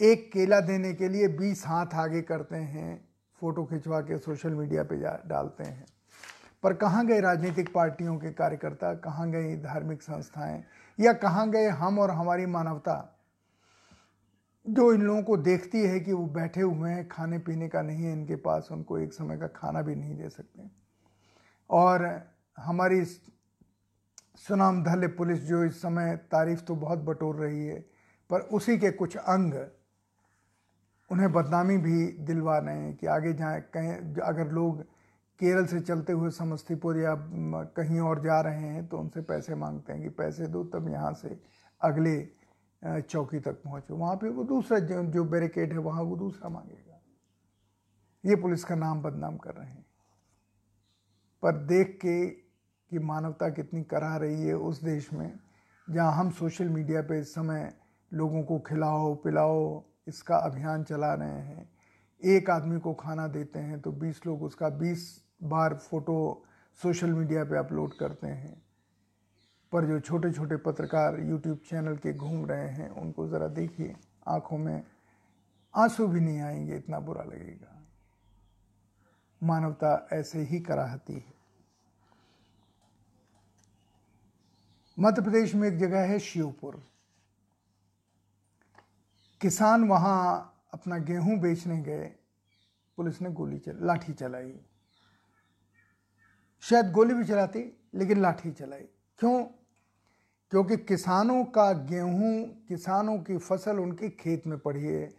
एक 0.00 0.32
केला 0.32 0.60
देने 0.60 0.94
के 0.94 1.08
लिए 1.08 1.28
बीस 1.28 1.66
हाथ 1.66 1.86
आगे 1.94 2.22
करते 2.22 2.56
हैं, 2.56 3.08
फ़ोटो 3.40 3.64
खिंचवा 3.64 4.00
के 4.00 4.18
सोशल 4.18 4.54
मीडिया 4.54 4.82
पे 4.82 4.96
डालते 5.28 5.64
हैं। 5.64 5.86
पर 6.62 6.74
कहाँ 6.74 7.06
गए 7.06 7.20
राजनीतिक 7.20 7.74
पार्टियों 7.74 8.18
के 8.18 8.32
कार्यकर्ता? 8.32 8.94
कहाँ 8.94 9.30
गए 9.30 9.56
धार्मिक 9.56 10.02
संस्थाएँ? 10.02 10.64
या 11.00 11.12
कहाँ 11.12 11.50
गए 11.50 11.68
हम 11.68 11.98
और 11.98 12.10
हमारी 12.10 12.46
मानवता? 12.46 13.20
जो 14.68 14.92
इन 14.92 15.02
लोगों 15.02 15.22
को 15.22 15.36
देखती 15.36 15.80
है 15.80 16.00
कि 16.00 16.12
वो 16.12 16.26
बैठे 16.26 16.60
हुए 16.60 16.90
हैं, 16.90 17.08
खाने 17.08 17.38
पीने 17.38 17.68
का 17.68 17.82
नहीं 17.82 18.04
है 18.04 18.12
इनके 18.12 18.36
पास, 18.36 18.68
उनको 18.72 18.98
एक 18.98 19.12
समय 19.12 19.38
का 19.38 19.46
खाना 19.46 19.82
भी 19.82 19.94
नहीं 19.94 20.16
दे 20.16 20.28
सकते। 20.28 20.70
और 21.70 22.22
हमारी 22.58 23.04
सुनाम 24.34 24.82
धल्य 24.84 25.06
पुलिस 25.08 25.42
जो 25.42 25.64
इस 25.64 25.82
समय 25.82 26.16
तारीफ़ 26.16 26.60
तो 26.60 26.74
बहुत 26.76 26.98
बटोर 26.98 27.36
रही 27.36 27.66
है 27.66 27.80
पर 28.30 28.40
उसी 28.40 28.78
के 28.78 28.90
कुछ 28.90 29.16
अंग 29.16 29.54
उन्हें 31.10 31.32
बदनामी 31.32 31.76
भी 31.78 32.06
दिलवा 32.26 32.58
रहे 32.58 32.78
हैं 32.78 32.94
कि 32.96 33.06
आगे 33.06 33.32
जाए 33.32 33.60
कहें 33.74 34.14
अगर 34.20 34.50
लोग 34.50 34.82
केरल 35.40 35.66
से 35.66 35.80
चलते 35.80 36.12
हुए 36.12 36.30
समस्तीपुर 36.30 36.98
या 36.98 37.14
कहीं 37.76 38.00
और 38.00 38.22
जा 38.22 38.40
रहे 38.40 38.68
हैं 38.68 38.86
तो 38.88 38.98
उनसे 38.98 39.20
पैसे 39.20 39.54
मांगते 39.54 39.92
हैं 39.92 40.02
कि 40.02 40.08
पैसे 40.08 40.46
दो 40.46 40.64
तब 40.64 40.88
यहाँ 40.88 41.12
से 41.12 41.40
अगले 41.80 42.28
चौकी 43.02 43.40
तक 43.40 43.62
पहुँचो। 43.62 43.96
वहाँ 43.96 44.16
पे 44.16 44.28
वो 44.28 44.44
दूसरा 44.44 44.78
जो, 44.78 45.04
जो 45.04 45.24
बैरिकेड 45.24 45.72
है 45.72 45.78
वहाँ 45.78 46.02
वो 46.02 46.16
दूसरा 46.16 46.48
मांगेगा। 46.48 47.00
ये 48.24 48.36
पुलिस 48.36 48.64
का 48.64 48.74
नाम 48.74 49.02
बदनाम 49.02 49.36
कर 49.36 49.54
रहे 49.54 49.68
हैं। 49.68 49.86
पर 51.42 51.56
देख 51.56 51.98
के 52.04 52.43
कि 52.94 52.98
मानवता 52.98 53.48
कितनी 53.48 53.82
करा 53.82 54.16
रही 54.16 54.46
है 54.46 54.54
उस 54.54 54.84
देश 54.84 55.12
में, 55.12 55.38
जहाँ 55.90 56.12
हम 56.12 56.30
सोशल 56.30 56.68
मीडिया 56.68 57.02
पे 57.02 57.20
इस 57.20 57.34
समय 57.34 57.74
लोगों 58.12 58.42
को 58.42 58.58
खिलाओ, 58.58 59.14
पिलाओ, 59.14 59.84
इसका 60.08 60.36
अभियान 60.36 60.84
चला 60.84 61.14
रहे 61.14 61.28
हैं। 61.28 61.70
एक 62.24 62.50
आदमी 62.50 62.80
को 62.80 62.94
खाना 62.94 63.26
देते 63.28 63.58
हैं 63.58 63.80
तो 63.80 63.92
20 63.92 64.26
लोग 64.26 64.42
उसका 64.42 64.68
20 64.68 65.24
बार 65.42 65.74
फ़ोटो 65.74 66.44
सोशल 66.82 67.12
मीडिया 67.12 67.44
पे 67.44 67.58
अपलोड 67.58 67.94
करते 67.94 68.26
हैं। 68.26 68.62
पर 69.72 69.84
जो 69.84 70.00
छोटे 70.00 70.32
छोटे 70.32 70.56
पत्रकार 70.56 71.20
यूट्यूब 71.20 71.58
चैनल 71.58 71.96
के 71.96 72.12
घूम 72.12 72.46
रहे 72.46 72.68
हैं, 72.68 72.90
उनको 72.90 73.28
ज़रा 73.28 73.48
देखिए, 73.48 73.96
आँखों 74.28 74.58
में 74.58 74.84
आँसू 75.76 76.06
भी 76.06 76.20
नहीं 76.20 76.40
आएँगे, 76.40 76.76
इतना 76.76 77.00
बुरा 77.00 77.22
लगेगा। 77.22 77.86
मानवता 79.42 80.08
ऐसे 80.12 80.38
ही 80.38 80.60
कराहती 80.60 81.14
है। 81.14 81.33
मध्य 84.98 85.22
प्रदेश 85.22 85.54
में 85.54 85.68
एक 85.68 85.78
जगह 85.78 86.00
है 86.00 86.18
शिवपुर। 86.18 86.82
किसान 89.40 89.84
वहाँ 89.84 90.54
अपना 90.74 90.98
गेहूँ 90.98 91.38
बेचने 91.38 91.82
गए। 91.82 92.12
पुलिस 92.96 93.22
ने 93.22 93.30
गोली 93.30 93.58
चल, 93.58 93.78
लाठी 93.80 94.12
चलाई। 94.12 94.60
शायद 96.60 96.92
गोली 96.92 97.14
भी 97.14 97.24
चलाती, 97.24 97.76
लेकिन 97.94 98.20
लाठी 98.20 98.52
चलाई। 98.52 98.84
क्यों? 99.18 99.44
क्योंकि 100.50 100.76
किसानों 100.76 101.44
का 101.44 101.72
गेहूँ, 101.72 102.64
किसानों 102.68 103.18
की 103.18 103.38
फ़सल 103.38 103.78
उनके 103.78 104.08
खेत 104.08 104.46
में 104.46 104.58
पड़ी 104.58 104.84
है। 104.84 105.14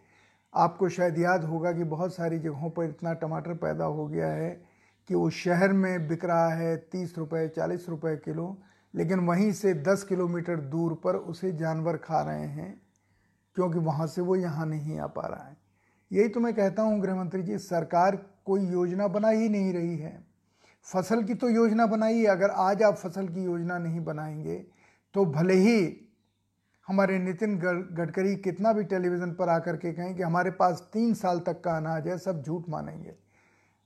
आपको 0.54 0.88
शायद 0.88 1.18
याद 1.18 1.44
होगा 1.44 1.72
कि 1.72 1.84
बहुत 1.84 2.14
सारी 2.14 2.38
जगहों 2.38 2.70
पर 2.70 2.84
इतना 2.84 3.12
टमाटर 3.12 3.54
पैदा 3.54 3.84
हो 3.84 4.06
गया 4.06 4.32
है 4.32 4.64
कि 5.08 5.14
वो 5.14 5.30
शहर 5.30 5.72
में 5.72 6.08
बिक 6.08 6.24
रहा 6.24 6.48
है, 6.48 6.76
तीस 6.76 7.18
रुपये 7.18 7.48
चालीस 7.48 7.88
रुपये 7.88 8.16
किलो। 8.16 8.62
लेकिन 8.96 9.20
वहीं 9.20 9.50
से 9.52 9.74
दस 9.82 10.02
किलोमीटर 10.02 10.60
दूर 10.66 10.94
पर 11.04 11.16
उसे 11.16 11.52
जानवर 11.52 11.96
खा 11.96 12.20
रहे 12.22 12.46
हैं, 12.46 12.80
क्योंकि 13.56 13.78
वहाँ 13.78 14.06
से 14.06 14.22
वो 14.22 14.36
यहाँ 14.36 14.66
नहीं 14.66 14.98
आ 14.98 15.06
पा 15.06 15.26
रहा 15.26 15.48
है। 15.48 15.56
यही 16.10 16.28
तो 16.28 16.40
मैं 16.40 16.54
कहता 16.54 16.82
हूँ, 16.82 17.00
गृहमंत्री 17.00 17.42
जी, 17.42 17.58
सरकार 17.58 18.16
कोई 18.44 18.66
योजना 18.66 19.08
बना 19.08 19.28
ही 19.28 19.48
नहीं 19.48 19.72
रही 19.72 19.96
है। 19.96 20.24
फ़सल 20.86 21.22
की 21.22 21.34
तो 21.34 21.48
योजना 21.48 21.86
बनाई 21.86 22.18
है 22.18 22.26
अगर 22.26 22.50
आज 22.50 22.82
आप 22.82 22.96
फ़सल 22.96 23.28
की 23.28 23.44
योजना 23.44 23.78
नहीं 23.78 24.00
बनाएँगे 24.00 24.56
तो 25.14 25.24
भले 25.26 25.54
ही 25.54 25.96
हमारे 26.88 27.18
नितिन 27.18 27.56
गडकरी 27.58 28.34
कितना 28.36 28.72
भी 28.72 28.84
टेलीविज़न 28.84 29.32
पर 29.32 29.48
आकर 29.48 29.76
के 29.76 29.92
कहें 29.92 30.14
कि 30.16 30.22
हमारे 30.22 30.50
पास 30.50 30.80
तीन 30.92 31.14
साल 31.14 31.38
तक 31.40 31.60
का 31.60 31.76
अनाज 31.76 32.08
है, 32.08 32.18
सब 32.18 32.42
झूठ 32.42 32.68
मानेंगे। 32.68 33.14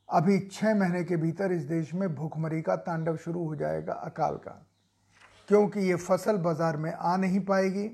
अभी 0.08 0.38
छः 0.52 0.74
महीने 0.74 1.04
के 1.04 1.16
भीतर 1.16 1.52
इस 1.52 1.62
देश 1.62 1.94
में 1.94 2.14
भूखमरी 2.14 2.60
का 2.62 2.76
तांडव 2.78 3.16
शुरू 3.16 3.44
हो 3.44 3.56
जाएगा 3.56 3.92
अकाल 3.92 4.36
का। 4.36 4.66
क्योंकि 5.50 5.80
ये 5.80 5.94
फ़सल 5.96 6.36
बाज़ार 6.38 6.76
में 6.76 6.92
आ 6.92 7.16
नहीं 7.16 7.40
पाएगी 7.40 7.88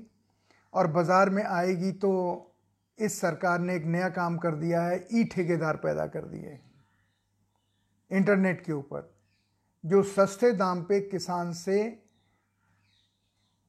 और 0.73 0.87
बाज़ार 0.87 1.29
में 1.29 1.43
आएगी 1.43 1.91
तो 1.91 2.11
इस 2.99 3.19
सरकार 3.21 3.59
ने 3.59 3.75
एक 3.75 3.85
नया 3.85 4.09
काम 4.09 4.37
कर 4.37 4.55
दिया 4.55 4.81
है 4.81 5.05
ई 5.13 5.23
ठेकेदार 5.23 5.77
पैदा 5.77 6.05
कर 6.07 6.25
दिए 6.25 6.59
इंटरनेट 8.11 8.63
के 8.65 8.73
ऊपर। 8.73 9.09
जो 9.83 10.03
सस्ते 10.03 10.51
दाम 10.51 10.83
पे 10.83 10.99
किसान 11.01 11.51
से 11.53 11.79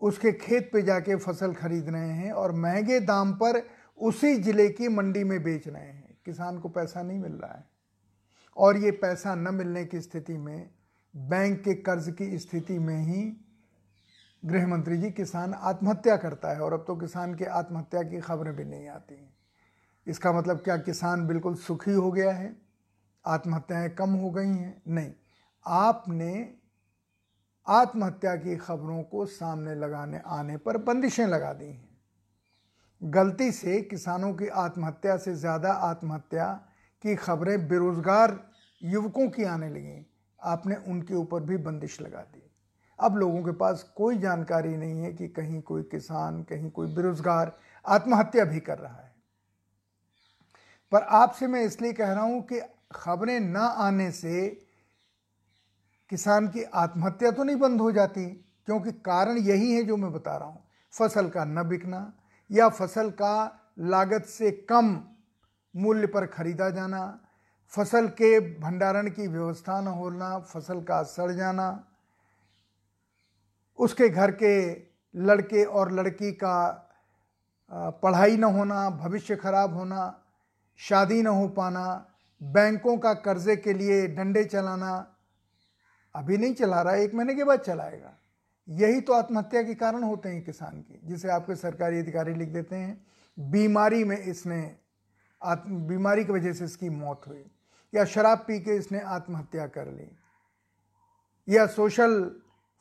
उसके 0.02 0.32
खेत 0.34 0.70
पे 0.72 0.82
जाके 0.82 1.16
फ़सल 1.16 1.54
खरीद 1.54 1.88
रहे 1.88 2.12
हैं 2.12 2.32
और 2.32 2.52
महँगे 2.58 3.00
दाम 3.00 3.32
पर 3.34 3.62
उसी 4.00 4.34
ज़िले 4.36 4.68
की 4.70 4.88
मंडी 4.90 5.24
में 5.24 5.42
बेच 5.42 5.68
रहे 5.68 5.82
हैं। 5.82 6.16
किसान 6.26 6.58
को 6.58 6.68
पैसा 6.68 7.02
नहीं 7.02 7.18
मिल 7.18 7.32
रहा 7.32 7.52
है। 7.52 7.64
और 8.56 8.76
ये 8.76 8.90
पैसा 9.00 9.34
न 9.34 9.54
मिलने 9.54 9.84
की 9.84 10.00
स्थिति 10.00 10.36
में, 10.38 10.70
बैंक 11.14 11.60
के 11.60 11.74
कर्ज 11.74 12.14
की 12.18 12.38
स्थिति 12.38 12.78
में 12.78 12.98
ही 13.02 13.30
गृह 14.42 14.66
मंत्री 14.66 14.96
जी, 14.98 15.10
किसान 15.10 15.54
आत्महत्या 15.54 16.16
करता 16.16 16.52
है 16.52 16.60
और 16.60 16.72
अब 16.72 16.84
तो 16.86 16.96
किसान 16.96 17.34
के 17.34 17.44
आत्महत्या 17.44 18.02
की 18.02 18.20
खबरें 18.20 18.54
भी 18.56 18.64
नहीं 18.64 18.88
आती 18.88 19.14
हैं। 19.14 19.32
इसका 20.06 20.32
मतलब 20.32 20.60
क्या 20.60 20.76
किसान 20.76 21.26
बिल्कुल 21.26 21.54
सुखी 21.54 21.92
हो 21.92 22.12
गया 22.12 22.32
है? 22.32 22.56
आत्महत्याएँ 23.24 23.88
कम 23.90 24.10
हो 24.10 24.30
गई 24.30 24.48
हैं? 24.48 24.82
नहीं। 24.88 25.12
आपने 25.66 26.54
आत्महत्या 27.66 28.34
की 28.36 28.56
खबरों 28.56 29.02
को 29.02 29.26
सामने 29.26 29.74
लगाने, 29.74 30.20
आने 30.26 30.56
पर 30.56 30.76
बंदिशें 30.76 31.26
लगा 31.26 31.52
दी 31.52 31.66
हैं। 31.66 31.88
गलती 33.02 33.50
से 33.52 33.80
किसानों 33.82 34.32
की 34.34 34.48
आत्महत्या 34.48 35.16
से 35.16 35.34
ज़्यादा 35.34 35.72
आत्महत्या 35.72 36.52
की 37.04 37.14
खबरें 37.14 37.68
बेरोज़गार 37.68 38.38
युवकों 38.82 39.28
की 39.28 39.44
आने 39.44 39.68
लगी 39.68 40.06
आपने 40.40 40.76
उनके 40.88 41.14
ऊपर 41.14 41.40
भी 41.40 41.56
बंदिश 41.56 42.00
लगा 42.00 42.20
दी। 42.20 42.47
अब 42.98 43.16
लोगों 43.16 43.42
के 43.42 43.52
पास 43.52 43.82
कोई 43.96 44.18
जानकारी 44.18 44.76
नहीं 44.76 45.00
है 45.00 45.12
कि 45.12 45.28
कहीं 45.28 45.60
कोई 45.62 45.82
किसान, 45.82 46.42
कहीं 46.42 46.70
कोई 46.70 46.94
बेरोज़गार 46.94 47.52
आत्महत्या 47.84 48.44
भी 48.44 48.60
कर 48.60 48.78
रहा 48.78 48.94
है। 48.94 49.12
पर 50.92 51.02
आपसे 51.14 51.46
मैं 51.46 51.62
इसलिए 51.64 51.92
कह 51.92 52.12
रहा 52.12 52.24
हूँ 52.24 52.42
कि 52.42 52.60
खबरें 52.92 53.38
ना 53.40 53.60
आने 53.60 54.10
से 54.12 54.46
किसान 56.10 56.46
की 56.48 56.62
आत्महत्या 56.64 57.30
तो 57.30 57.44
नहीं 57.44 57.56
बंद 57.56 57.80
हो 57.80 57.90
जाती, 57.92 58.24
क्योंकि 58.66 58.92
कारण 58.92 59.38
यही 59.38 59.72
है 59.72 59.82
जो 59.84 59.96
मैं 59.96 60.12
बता 60.12 60.36
रहा 60.36 60.48
हूँ। 60.48 60.64
फ़सल 60.94 61.28
का 61.28 61.44
न 61.44 61.68
बिकना 61.68 62.12
या 62.50 62.68
फ़सल 62.68 63.10
का 63.12 63.34
लागत 63.80 64.24
से 64.24 64.50
कम 64.70 64.98
मूल्य 65.74 66.06
पर 66.06 66.26
खरीदा 66.26 66.70
जाना, 66.70 67.18
फ़सल 67.72 68.06
के 68.10 68.38
भंडारण 68.60 69.08
की 69.08 69.26
व्यवस्था 69.26 69.80
न 69.80 69.86
होना, 69.88 70.38
फ़सल 70.40 70.80
का 70.80 71.02
सड़ 71.04 71.30
जाना 71.32 71.68
उसके 73.78 74.08
घर 74.08 74.30
के 74.42 74.54
लड़के 75.14 75.64
और 75.64 75.92
लड़की 75.92 76.32
का 76.32 76.84
पढ़ाई 78.02 78.36
न 78.36 78.44
होना, 78.44 78.88
भविष्य 78.92 79.36
खराब 79.36 79.74
होना, 79.74 80.14
शादी 80.80 81.22
न 81.22 81.26
हो 81.26 81.48
पाना, 81.48 81.84
बैंकों 82.40 82.96
का 82.98 83.12
कर्जे 83.16 83.56
के 83.56 83.72
लिए 83.72 84.06
डंडे 84.08 84.44
चलाना, 84.44 85.14
अभी 86.14 86.36
नहीं 86.38 86.54
चला 86.54 86.80
रहा, 86.82 86.94
एक 86.94 87.14
महीने 87.14 87.34
के 87.34 87.44
बाद 87.44 87.60
चलाएगा। 87.60 88.14
यही 88.68 89.00
तो 89.00 89.12
आत्महत्या 89.12 89.62
के 89.62 89.74
कारण 89.74 90.02
होते 90.02 90.28
हैं 90.28 90.42
किसान 90.44 90.80
के, 90.80 90.98
जिसे 91.08 91.30
आपके 91.30 91.54
सरकारी 91.56 91.98
अधिकारी 91.98 92.34
लिख 92.34 92.48
देते 92.48 92.76
हैं, 92.76 93.06
बीमारी 93.38 94.04
में 94.04 94.18
इसने 94.18 94.60
बीमारी 95.42 96.24
की 96.24 96.32
वजह 96.32 96.52
से 96.52 96.64
इसकी 96.64 96.88
मौत 96.90 97.26
हुई, 97.26 97.44
या 97.92 98.04
शराब 98.04 98.38
पी 98.38 98.58
के 98.60 98.76
इसने 98.76 99.00
आत्महत्या 99.00 99.66
कर 99.68 99.86
ली, 99.88 100.10
या 101.48 101.66
सोशल 101.68 102.30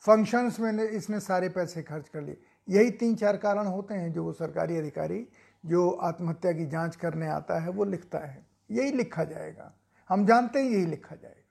फ़ंक्शंस 0.00 0.60
में 0.60 0.84
इसने 0.84 1.20
सारे 1.20 1.48
पैसे 1.48 1.82
खर्च 1.82 2.08
कर 2.08 2.20
लिए। 2.20 2.40
यही 2.68 2.90
तीन 2.90 3.14
चार 3.14 3.36
कारण 3.36 3.66
होते 3.66 3.94
हैं 3.94 4.12
जो 4.12 4.24
वो 4.24 4.32
सरकारी 4.32 4.76
अधिकारी, 4.76 5.28
जो 5.66 5.90
आत्महत्या 5.90 6.52
की 6.52 6.66
जाँच 6.66 6.96
करने 6.96 7.26
आता 7.26 7.58
है, 7.58 7.70
वो 7.70 7.84
लिखता 7.84 8.18
है। 8.18 8.46
यही 8.70 8.92
लिखा 8.92 9.24
जाएगा। 9.24 9.78
हम 10.08 10.26
जानते 10.26 10.58
हैं 10.58 10.70
यही 10.70 10.86
लिखा 10.86 11.16
जाएगा। 11.16 11.44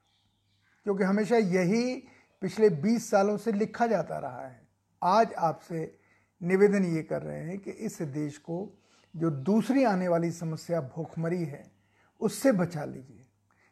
क्योंकि 0.83 1.03
हमेशा 1.03 1.37
यही 1.37 2.03
पिछले 2.41 2.69
20 2.69 3.09
सालों 3.09 3.37
से 3.37 3.51
लिखा 3.51 3.87
जाता 3.87 4.17
रहा 4.17 4.47
है। 4.47 4.67
आज 5.03 5.33
आपसे 5.33 5.99
निवेदन 6.43 6.85
ये 6.85 7.03
कर 7.03 7.21
रहे 7.21 7.39
हैं 7.39 7.59
कि 7.59 7.71
इस 7.71 8.01
देश 8.01 8.37
को 8.37 8.81
जो 9.15 9.29
दूसरी 9.29 9.83
आने 9.83 10.07
वाली 10.07 10.31
समस्या 10.31 10.81
भूखमरी 10.81 11.45
है, 11.45 11.71
उससे 12.19 12.51
बचा 12.51 12.85
लीजिए। 12.85 13.23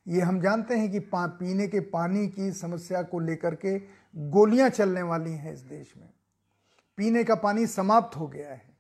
ये 0.08 0.22
हम 0.22 0.42
जानते 0.42 0.76
हैं 0.76 0.92
कि 0.92 1.00
पीने 1.16 1.68
के 1.68 1.80
पानी 1.80 2.28
की 2.28 2.52
समस्या 2.52 3.02
को 3.02 3.20
लेकर 3.20 3.56
के 3.56 3.80
गोलियाँ 4.16 4.70
चलने 4.70 5.02
वाली 5.02 5.32
हैं 5.32 5.54
इस 5.54 5.60
देश 5.60 5.94
में। 5.98 6.10
पीने 6.98 7.24
का 7.24 7.36
पानी 7.36 7.68
समाप्त 7.68 8.18
हो 8.18 8.28
गया 8.28 8.50
है। 8.50 8.76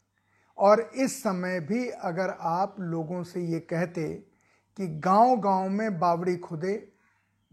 और 0.57 0.91
इस 0.95 1.23
समय 1.23 1.59
भी 1.59 1.89
अगर 1.89 2.29
आप 2.39 2.75
लोगों 2.79 3.23
से 3.23 3.41
ये 3.41 3.59
कहते 3.59 4.13
कि 4.77 4.87
गाँव 4.87 5.35
गाँव 5.37 5.69
में 5.69 5.99
बावड़ी 5.99 6.37
खुदे, 6.37 6.93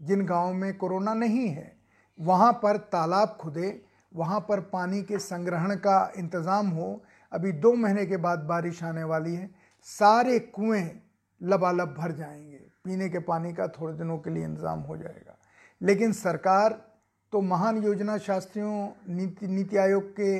जिन 0.01 0.25
गाँव 0.25 0.53
में 0.53 0.77
कोरोना 0.77 1.13
नहीं 1.13 1.47
है, 1.47 1.77
वहाँ 2.19 2.53
पर 2.53 2.77
तालाब 2.77 3.37
खुदे, 3.41 3.85
वहाँ 4.15 4.39
पर 4.39 4.59
पानी 4.59 5.01
के 5.03 5.19
संग्रहण 5.19 5.75
का 5.75 6.13
इंतज़ाम 6.17 6.67
हो, 6.67 7.03
अभी 7.31 7.51
दो 7.51 7.73
महीने 7.73 8.05
के 8.05 8.17
बाद 8.17 8.39
बारिश 8.39 8.83
आने 8.83 9.03
वाली 9.03 9.35
है, 9.35 9.49
सारे 9.81 10.39
कुएँ 10.39 11.01
लबालब 11.43 11.95
भर 11.97 12.11
जाएँगे। 12.11 12.57
पीने 12.83 13.09
के 13.09 13.19
पानी 13.19 13.53
का 13.53 13.67
थोड़े 13.67 13.93
दिनों 13.93 14.17
के 14.17 14.29
लिए 14.29 14.43
इंतज़ाम 14.43 14.79
हो 14.79 14.97
जाएगा। 14.97 15.37
लेकिन 15.81 16.13
सरकार 16.13 16.92
तो 17.33 17.41
महान 17.41 17.77
योजना 17.83 18.17
शास्त्रियों 18.17 18.89
नीति 19.09 19.47
नीति 19.47 19.77
आयोग 19.77 20.09
के 20.09 20.39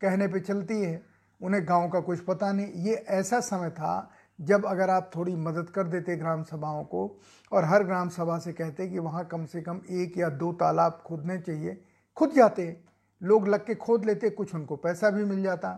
कहने 0.00 0.26
पे 0.28 0.40
चलती 0.40 0.80
है। 0.82 1.02
उन्हें 1.40 1.62
गाँव 1.68 1.88
का 1.88 2.00
कुछ 2.00 2.20
पता 2.20 2.50
नहीं। 2.52 2.84
ये 2.84 2.94
ऐसा 2.94 3.38
समय 3.40 3.70
था 3.70 4.10
जब 4.38 4.64
अगर 4.66 4.90
आप 4.90 5.10
थोड़ी 5.16 5.34
मदद 5.36 5.70
कर 5.70 5.86
देते 5.86 6.16
ग्राम 6.16 6.42
सभाओं 6.42 6.82
को 6.84 7.04
और 7.52 7.64
हर 7.64 7.84
ग्राम 7.84 8.08
सभा 8.08 8.38
से 8.38 8.52
कहते 8.52 8.88
कि 8.88 8.98
वहाँ 8.98 9.24
कम 9.24 9.44
से 9.44 9.62
कम 9.62 9.80
एक 9.90 10.18
या 10.18 10.28
दो 10.28 10.52
तालाब 10.52 11.02
खोदने 11.06 11.38
चाहिए, 11.38 11.80
खुद 12.16 12.32
जाते। 12.32 12.76
लोग 13.22 13.48
लग 13.48 13.66
के 13.66 13.74
खोद 13.74 14.04
लेते, 14.04 14.30
कुछ 14.30 14.54
उनको 14.54 14.76
पैसा 14.76 15.10
भी 15.10 15.24
मिल 15.24 15.42
जाता। 15.42 15.70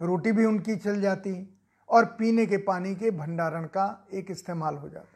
रोटी 0.00 0.32
भी 0.32 0.44
उनकी 0.44 0.76
चल 0.76 1.00
जाती 1.00 1.60
और 1.88 2.04
पीने 2.04 2.46
के 2.46 2.56
पानी 2.56 2.94
के 2.94 3.10
भंडारण 3.10 3.64
का 3.64 4.06
एक 4.14 4.30
इस्तेमाल 4.30 4.76
हो 4.76 4.88
जाता। 4.88 5.12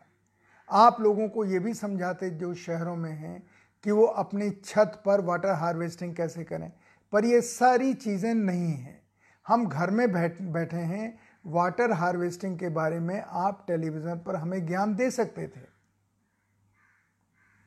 आप 0.69 1.01
लोगों 1.01 1.29
को 1.29 1.45
ये 1.45 1.59
भी 1.59 1.75
समझाते, 1.75 2.31
जो 2.31 2.55
शहरों 2.55 2.97
में 2.97 3.13
हैं 3.13 3.43
कि 3.85 3.91
वो 3.91 4.05
अपनी 4.05 4.51
छत 4.51 5.03
पर 5.07 5.21
वाटर 5.21 5.51
हार्वेस्टिंग 5.51 6.15
कैसे 6.17 6.45
करें। 6.45 6.73
पर 7.13 7.25
ये 7.25 7.41
सारी 7.41 7.95
चीज़ें 7.95 8.35
नहीं 8.35 8.73
हैं। 8.73 9.01
हम 9.47 9.67
घर 9.67 9.91
में 9.91 10.13
बैठ, 10.13 10.43
बैठे 10.43 10.77
हैं 10.77 11.19
वाटर 11.47 11.93
हार्वेस्टिंग 11.93 12.59
के 12.59 12.69
बारे 12.69 13.01
में 13.01 13.21
आप 13.21 13.65
टेलीविज़न 13.69 14.19
पर 14.19 14.37
हमें 14.37 14.67
ज्ञान 14.67 14.95
दे 14.95 15.11
सकते 15.11 15.47
थे। 15.49 15.61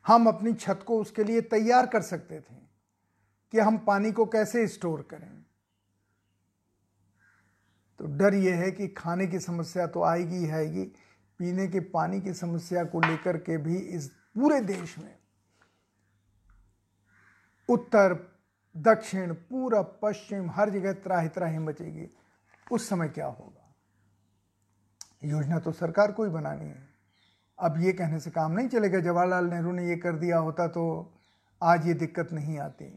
हम 0.08 0.28
अपनी 0.28 0.54
छत 0.54 0.80
को 0.88 1.00
उसके 1.02 1.24
लिए 1.24 1.42
तैयार 1.42 1.88
कर 1.88 2.02
सकते 2.02 2.40
थे 2.40 2.56
कि 3.52 3.60
हम 3.60 3.78
पानी 3.78 4.12
को 4.12 4.26
कैसे 4.26 4.68
स्टोर 4.68 5.08
करें। 5.12 5.46
तो 8.00 8.06
डर 8.06 8.34
यह 8.34 8.56
है 8.56 8.72
कि 8.72 8.88
खाने 8.88 9.28
की 9.28 9.40
समस्या 9.40 9.88
तो 9.88 10.04
आएगी 10.04 10.36
ही 10.36 10.50
आएगी, 10.50 10.84
पीने 11.40 11.68
के 11.68 11.80
पानी 11.80 12.22
की 12.22 12.34
समस्या 12.34 12.84
को 12.84 13.00
लेकर 13.00 13.38
के 13.38 13.58
भी 13.58 13.78
इस 13.78 14.08
पूरे 14.08 14.60
देश 14.62 14.98
में 15.00 15.16
उत्तर, 17.70 18.14
दक्षिण, 18.76 19.34
पूरब, 19.34 20.00
पश्चिम, 20.02 20.50
हर 20.52 20.70
जगह 20.70 20.94
त्राही 20.94 21.30
त्राही 21.30 21.58
मचेगी 21.58 22.10
उस 22.72 22.90
समय 22.90 23.10
क्या 23.10 23.26
होगा? 23.26 23.60
योजना 25.24 25.60
तो 25.60 25.72
सरकार 25.72 26.12
को 26.12 26.24
ही 26.24 26.30
बनानी 26.30 26.66
है। 26.66 26.88
अब 27.60 27.80
ये 27.82 27.92
कहने 27.94 28.20
से 28.20 28.32
काम 28.32 28.52
नहीं 28.52 28.68
चलेगा। 28.68 29.00
जवाहरलाल 29.00 29.46
नेहरू 29.46 29.72
ने 29.72 29.88
ये 29.88 29.96
कर 29.98 30.16
दिया 30.16 30.38
होता 30.38 30.68
तो 30.68 30.84
आज 31.62 31.88
ये 31.88 31.94
दिक्कत 31.94 32.32
नहीं 32.34 32.58
आती। 32.60 32.88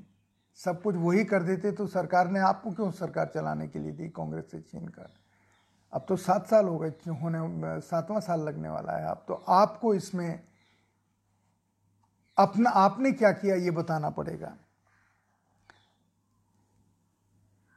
सब 0.58 0.80
कुछ 0.82 0.96
वही 0.96 1.24
कर 1.24 1.42
देते 1.42 1.72
तो 1.72 1.86
सरकार 1.86 2.28
ने 2.28 2.40
आपको 2.40 2.70
क्यों 2.70 2.90
सरकार 2.90 3.30
चलाने 3.34 3.66
के 3.68 3.78
लिए 3.78 3.92
दी 3.92 4.08
कांग्रेस 4.08 4.50
से 4.50 4.60
छीन 4.60 4.88
कर 4.88 5.08
अब 5.92 6.04
तो 6.08 6.16
सात 6.16 6.46
साल 6.46 6.66
हो 6.66 6.78
गए, 6.78 6.88
होने, 6.88 7.80
सातवां 7.80 8.20
साल 8.20 8.40
लगने 8.40 8.68
वाला 8.68 8.92
है। 8.92 9.06
अब 9.06 9.24
तो 9.28 9.34
आपको 9.34 9.94
इसमें 9.94 10.40
अपना 12.38 12.70
आपने 12.70 13.12
क्या 13.12 13.30
किया 13.32 13.54
ये 13.56 13.70
बताना 13.72 14.10
पड़ेगा। 14.10 14.56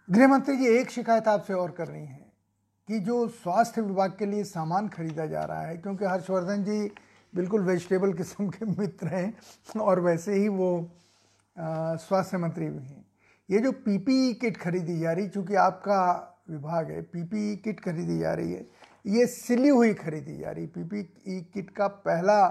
गृहमंत्री 0.07 0.55
जी, 0.57 0.65
एक 0.67 0.89
शिकायत 0.91 1.27
आपसे 1.27 1.53
और 1.53 1.71
करनी 1.71 1.99
है 1.99 2.25
कि 2.89 2.99
जो 2.99 3.27
स्वास्थ्य 3.29 3.81
विभाग 3.81 4.15
के 4.19 4.25
लिए 4.25 4.43
सामान 4.43 4.87
खरीदा 4.89 5.25
जा 5.25 5.43
रहा 5.43 5.61
है, 5.61 5.77
क्योंकि 5.77 6.05
हर्षवर्धन 6.05 6.63
जी 6.63 6.91
बिल्कुल 7.33 7.63
वेजिटेबल 7.63 8.13
किस्म 8.13 8.47
के 8.49 8.65
मित्र 8.67 9.07
हैं 9.07 9.81
और 9.81 9.99
वैसे 9.99 10.35
ही 10.35 10.47
वो 10.49 10.69
स्वास्थ्य 11.57 12.37
मंत्री 12.37 12.69
भी 12.69 12.85
हैं। 12.85 13.05
ये 13.49 13.59
जो 13.59 13.71
पीपीई 13.71 14.33
किट 14.33 14.57
खरीदी 14.57 14.99
जा 14.99 15.11
रही, 15.11 15.27
चूँकि 15.27 15.55
आपका 15.55 16.01
विभाग 16.49 16.89
है, 16.91 17.01
पीपीई 17.03 17.55
किट 17.55 17.79
खरीदी 17.79 18.17
जा 18.19 18.33
रही 18.33 18.51
है, 18.53 18.65
ये 19.05 19.25
सिली 19.27 19.69
हुई 19.69 19.93
खरीदी 19.93 20.37
जा 20.37 20.51
रही। 20.51 20.65
पीपीई 20.67 21.41
किट 21.53 21.69
का 21.69 21.87
पहला 21.87 22.47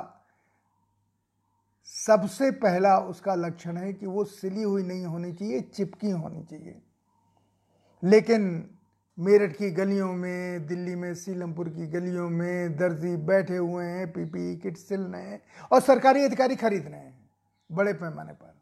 सबसे 1.88 2.51
पहला 2.51 2.98
उसका 2.98 3.35
लक्षण 3.35 3.77
है 3.77 3.92
कि 3.92 4.07
वो 4.07 4.24
सिली 4.24 4.62
हुई 4.62 4.83
नहीं 4.83 5.05
होनी 5.05 5.33
चाहिए, 5.33 5.61
चिपकी 5.61 6.11
होनी 6.11 6.42
चाहिए। 6.44 6.83
लेकिन 8.03 8.70
मेरठ 9.18 9.53
की 9.53 9.70
गलियों 9.70 10.12
में, 10.12 10.66
दिल्ली 10.66 10.94
में, 10.94 11.14
सीलमपुर 11.14 11.68
की 11.68 11.87
गलियों 11.87 12.29
में 12.31 12.77
दर्जी 12.77 13.16
बैठे 13.16 13.57
हुए 13.57 13.85
हैं, 13.85 14.12
पीपी 14.12 14.57
किट 14.57 14.77
सिल 14.77 15.01
रहे 15.01 15.22
हैं 15.22 15.40
और 15.72 15.81
सरकारी 15.81 16.24
अधिकारी 16.24 16.57
खरीद 16.57 16.87
रहे 16.87 17.01
हैं 17.01 17.31
बड़े 17.70 17.92
पैमाने 17.92 18.33
पर। 18.33 18.55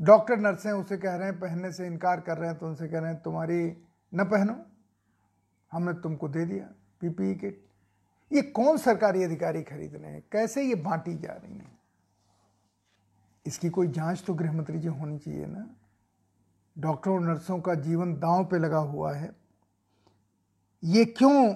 डॉक्टर 0.00 0.38
नर्सें 0.38 0.70
उसे 0.72 0.96
कह 0.98 1.14
रहे 1.14 1.28
हैं, 1.28 1.38
पहनने 1.40 1.72
से 1.72 1.86
इनकार 1.86 2.20
कर 2.20 2.38
रहे 2.38 2.48
हैं 2.50 2.58
तो 2.58 2.66
उनसे 2.66 2.88
कह 2.88 3.00
रहे 3.00 3.12
हैं, 3.12 3.20
तुम्हारी 3.22 3.76
न 4.12 4.24
पहनो, 4.24 4.56
हमने 5.72 5.92
तुमको 5.92 6.28
दे 6.28 6.44
दिया 6.46 6.68
पीपीई 7.00 7.34
किट। 7.34 7.64
ये 8.32 8.42
कौन 8.42 8.76
सरकारी 8.76 9.22
अधिकारी 9.22 9.62
खरीद 9.62 9.94
रहे 9.94 10.12
हैं? 10.12 10.24
कैसे 10.32 10.62
ये 10.62 10.74
बांटी 10.74 11.14
जा 11.14 11.32
रही 11.32 11.54
हैं? 11.54 11.78
इसकी 13.46 13.68
कोई 13.68 13.88
जाँच 13.88 14.24
तो 14.26 14.34
गृह 14.34 14.52
मंत्री 14.52 14.78
जी 14.78 14.88
होनी 14.88 15.18
चाहिए 15.18 15.46
ना? 15.46 15.76
डॉक्टरों 16.78 17.16
और 17.16 17.22
नर्सों 17.22 17.60
का 17.60 17.74
जीवन 17.74 18.14
दांव 18.14 18.44
पे 18.44 18.58
लगा 18.58 18.78
हुआ 18.78 19.12
है। 19.12 19.36
ये 20.84 21.04
क्यों 21.04 21.54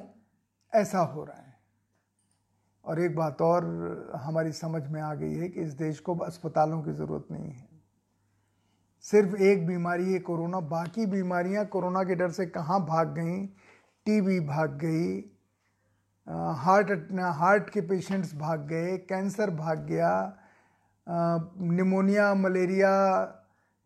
ऐसा 0.75 0.99
हो 0.99 1.25
रहा 1.25 1.37
है? 1.37 1.57
और 2.85 3.01
एक 3.01 3.17
बात 3.17 3.43
और 3.43 3.65
हमारी 4.17 4.53
समझ 4.53 4.89
में 4.89 5.03
आ 5.03 5.15
गई 5.15 5.35
है 5.35 5.49
कि 5.49 5.61
इस 5.61 5.73
देश 5.73 6.01
को 6.01 6.17
अस्पतालों 6.17 6.83
की 6.83 6.93
ज़रूरत 6.93 7.27
नहीं 7.31 7.51
है। 7.51 7.69
सिर्फ़ 9.03 9.37
एक 9.37 9.67
बीमारी 9.67 10.12
है 10.12 10.19
कोरोना, 10.19 10.61
बाकी 10.61 11.07
बीमारियाँ 11.07 11.67
कोरोना 11.67 12.05
के 12.05 12.15
डर 12.15 12.31
से 12.31 12.47
कहाँ 12.47 12.87
भाग 12.87 13.09
गई? 13.09 13.47
टीबी 14.07 14.41
भाग 14.41 14.71
गई 14.71 15.33
हार्ट 16.29 16.91
हार्ट 17.21 17.71
के 17.71 17.81
पेशेंट्स 17.81 18.35
भाग 18.37 18.61
गए, 18.61 18.97
कैंसर 18.99 19.51
भाग 19.51 19.79
गया 19.79 20.37
निमोनिया, 21.61 22.35
मलेरिया 22.35 22.93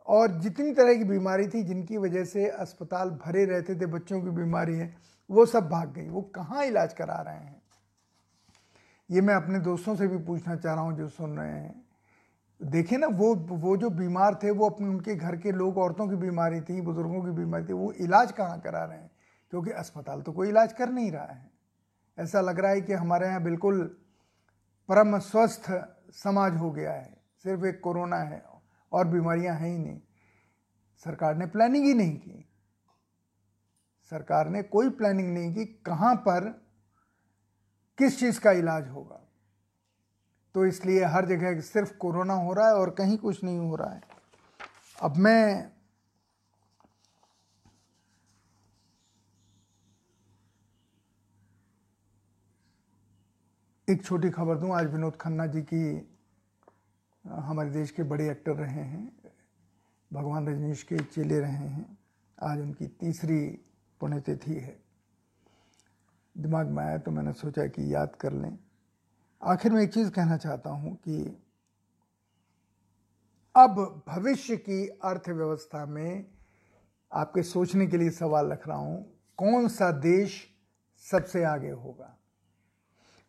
और 0.07 0.41
जितनी 0.41 0.73
तरह 0.73 0.95
की 0.95 1.05
बीमारी 1.05 1.49
थी 1.49 1.63
जिनकी 1.63 1.97
वजह 1.97 2.25
से 2.25 2.49
अस्पताल 2.49 3.11
भरे 3.11 3.45
रहते 3.45 3.75
थे, 3.75 3.87
बच्चों 3.87 4.23
की 4.23 4.31
बीमारी 4.31 4.75
है, 4.75 4.97
वो 5.31 5.47
सब 5.47 5.69
भाग 5.69 5.93
गई। 5.93 6.09
वो 6.09 6.23
कहाँ 6.23 6.65
इलाज 6.65 6.93
करा 6.93 7.21
रहे 7.21 7.35
हैं? 7.35 7.63
ये 9.11 9.21
मैं 9.21 9.35
अपने 9.35 9.59
दोस्तों 9.59 9.97
से 9.97 10.07
भी 10.07 10.19
पूछना 10.19 10.57
चाह 10.57 10.75
रहा 10.75 10.85
हूँ 10.85 10.97
जो 10.97 11.09
सुन 11.09 11.39
रहे 11.39 11.51
हैं। 11.51 11.85
देखे 12.63 12.97
ना, 12.97 13.07
वो 13.07 13.35
वो 13.35 13.77
जो 13.77 13.91
बीमार 13.91 14.35
थे, 14.35 14.51
वो 14.51 14.69
अपने, 14.69 14.89
उनके 14.89 15.15
घर 15.15 15.37
के 15.37 15.53
लोग, 15.53 15.79
औरतों 15.79 16.09
की 16.09 16.17
बीमारी 16.17 16.61
थी, 16.61 16.81
बुज़ुर्गों 16.81 17.23
की 17.23 17.31
बीमारी 17.31 17.65
थी, 17.65 17.73
वो 17.73 17.93
इलाज 17.93 18.33
कहाँ 18.33 18.61
करा 18.61 18.85
रहे 18.85 18.99
हैं? 18.99 19.11
क्योंकि 19.51 19.71
अस्पताल 19.71 20.21
तो 20.21 20.33
कोई 20.33 20.49
इलाज 20.49 20.73
कर 20.73 20.91
नहीं 20.91 21.13
रहा 21.13 21.25
है। 21.25 21.50
ऐसा 22.21 22.41
लग 22.41 22.61
रहा 22.61 22.71
है 22.71 22.81
कि 22.81 22.93
हमारे 22.93 23.27
यहाँ 23.27 23.43
बिल्कुल 23.43 23.97
परम 24.89 25.19
स्वस्थ 25.19 25.67
समाज 26.13 26.57
हो 26.57 26.71
गया 26.71 26.93
है। 26.93 27.21
सिर्फ़ 27.43 27.65
एक 27.65 27.81
कोरोना 27.81 28.17
है 28.17 28.43
और 28.93 29.07
बीमारियाँ 29.07 29.55
हैं 29.57 29.69
ही 29.69 29.79
नहीं। 29.79 30.01
सरकार 31.05 31.35
ने 31.35 31.47
प्लानिंग 31.47 31.85
ही 31.85 31.95
नहीं 31.95 32.17
की। 32.19 32.49
सरकार 34.11 34.49
ने 34.49 34.63
कोई 34.63 34.91
प्लानिंग 34.91 35.35
नहीं 35.35 35.55
की 35.55 35.65
कहाँ 35.65 36.15
पर 36.17 36.49
किस 37.99 38.21
चीज़ 38.21 38.41
का 38.41 38.51
इलाज 38.51 38.89
होगा। 38.89 39.21
तो 40.55 40.67
इसलिए 40.67 41.05
हर 41.05 41.27
जगह 41.27 41.61
सिर्फ़ 41.61 41.93
कोरोना 41.95 42.35
हो 42.35 42.53
रहा 42.53 42.69
है 42.69 42.75
और 42.75 42.91
कहीं 42.91 43.19
कुछ 43.19 43.45
नहीं 43.45 43.59
हो 43.59 43.77
रहा 43.77 43.91
है। 43.91 44.01
अब 45.03 45.17
मैं 45.17 45.73
एक 53.91 54.05
छोटी 54.05 54.29
खबर 54.31 54.57
दूँ, 54.57 54.71
आज 54.75 54.87
विनोद 54.87 55.17
खन्ना 55.17 55.47
जी 55.47 55.61
की 55.63 56.09
हमारे 57.25 57.71
देश 57.71 57.91
के 57.91 58.03
बड़े 58.03 58.29
एक्टर 58.31 58.53
रहे 58.53 58.83
हैं, 58.83 59.13
भगवान 60.11 60.47
रजनीश 60.49 60.83
के 60.83 60.99
चेले 61.05 61.39
रहे 61.41 61.51
हैं, 61.51 61.99
आज 62.39 62.61
उनकी 62.61 62.87
तीसरी 63.01 63.39
पुण्यतिथि 64.01 64.55
है। 64.55 64.77
दिमाग 66.37 66.67
में 66.67 66.83
आया 66.85 66.99
तो 66.99 67.11
मैंने 67.11 67.33
सोचा 67.33 67.67
कि 67.67 67.95
याद 67.95 68.15
कर 68.21 68.33
लें। 68.33 68.59
आखिर 69.43 69.73
में 69.73 69.83
एक 69.83 69.93
चीज़ 69.95 70.11
कहना 70.11 70.37
चाहता 70.37 70.71
हूँ 70.71 70.95
कि 70.99 71.19
अब 73.55 74.03
भविष्य 74.09 74.57
की 74.59 74.87
अर्थव्यवस्था 75.05 75.85
में 75.87 76.27
आपके 77.13 77.43
सोचने 77.43 77.87
के 77.87 77.97
लिए 77.97 78.11
सवाल 78.13 78.53
रख 78.53 78.69
रहा 78.69 78.79
हूँ, 78.79 79.03
कौन 79.39 79.69
सा 79.69 79.91
देश 80.01 80.41
सबसे 81.05 81.45
आगे 81.47 81.71
होगा? 81.71 82.17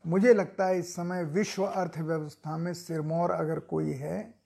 मुझे 0.06 0.34
लगता 0.34 0.66
है 0.66 0.80
इस 0.80 0.94
समय 0.94 1.24
विश्व 1.24 1.64
अर्थव्यवस्था 1.64 2.58
में 2.58 2.74
सिरमौर 2.74 3.32
अगर 3.32 3.60
कोई 3.60 3.92
है 3.92 4.42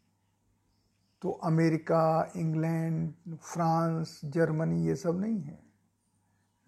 तो 1.22 1.32
अमेरिका, 1.32 2.32
इंग्लैंड, 2.36 3.14
फ्रांस, 3.36 4.22
जर्मनी 4.26 4.88
ये 4.88 4.96
सब 4.96 5.20
नहीं 5.22 5.42
है। 5.42 5.60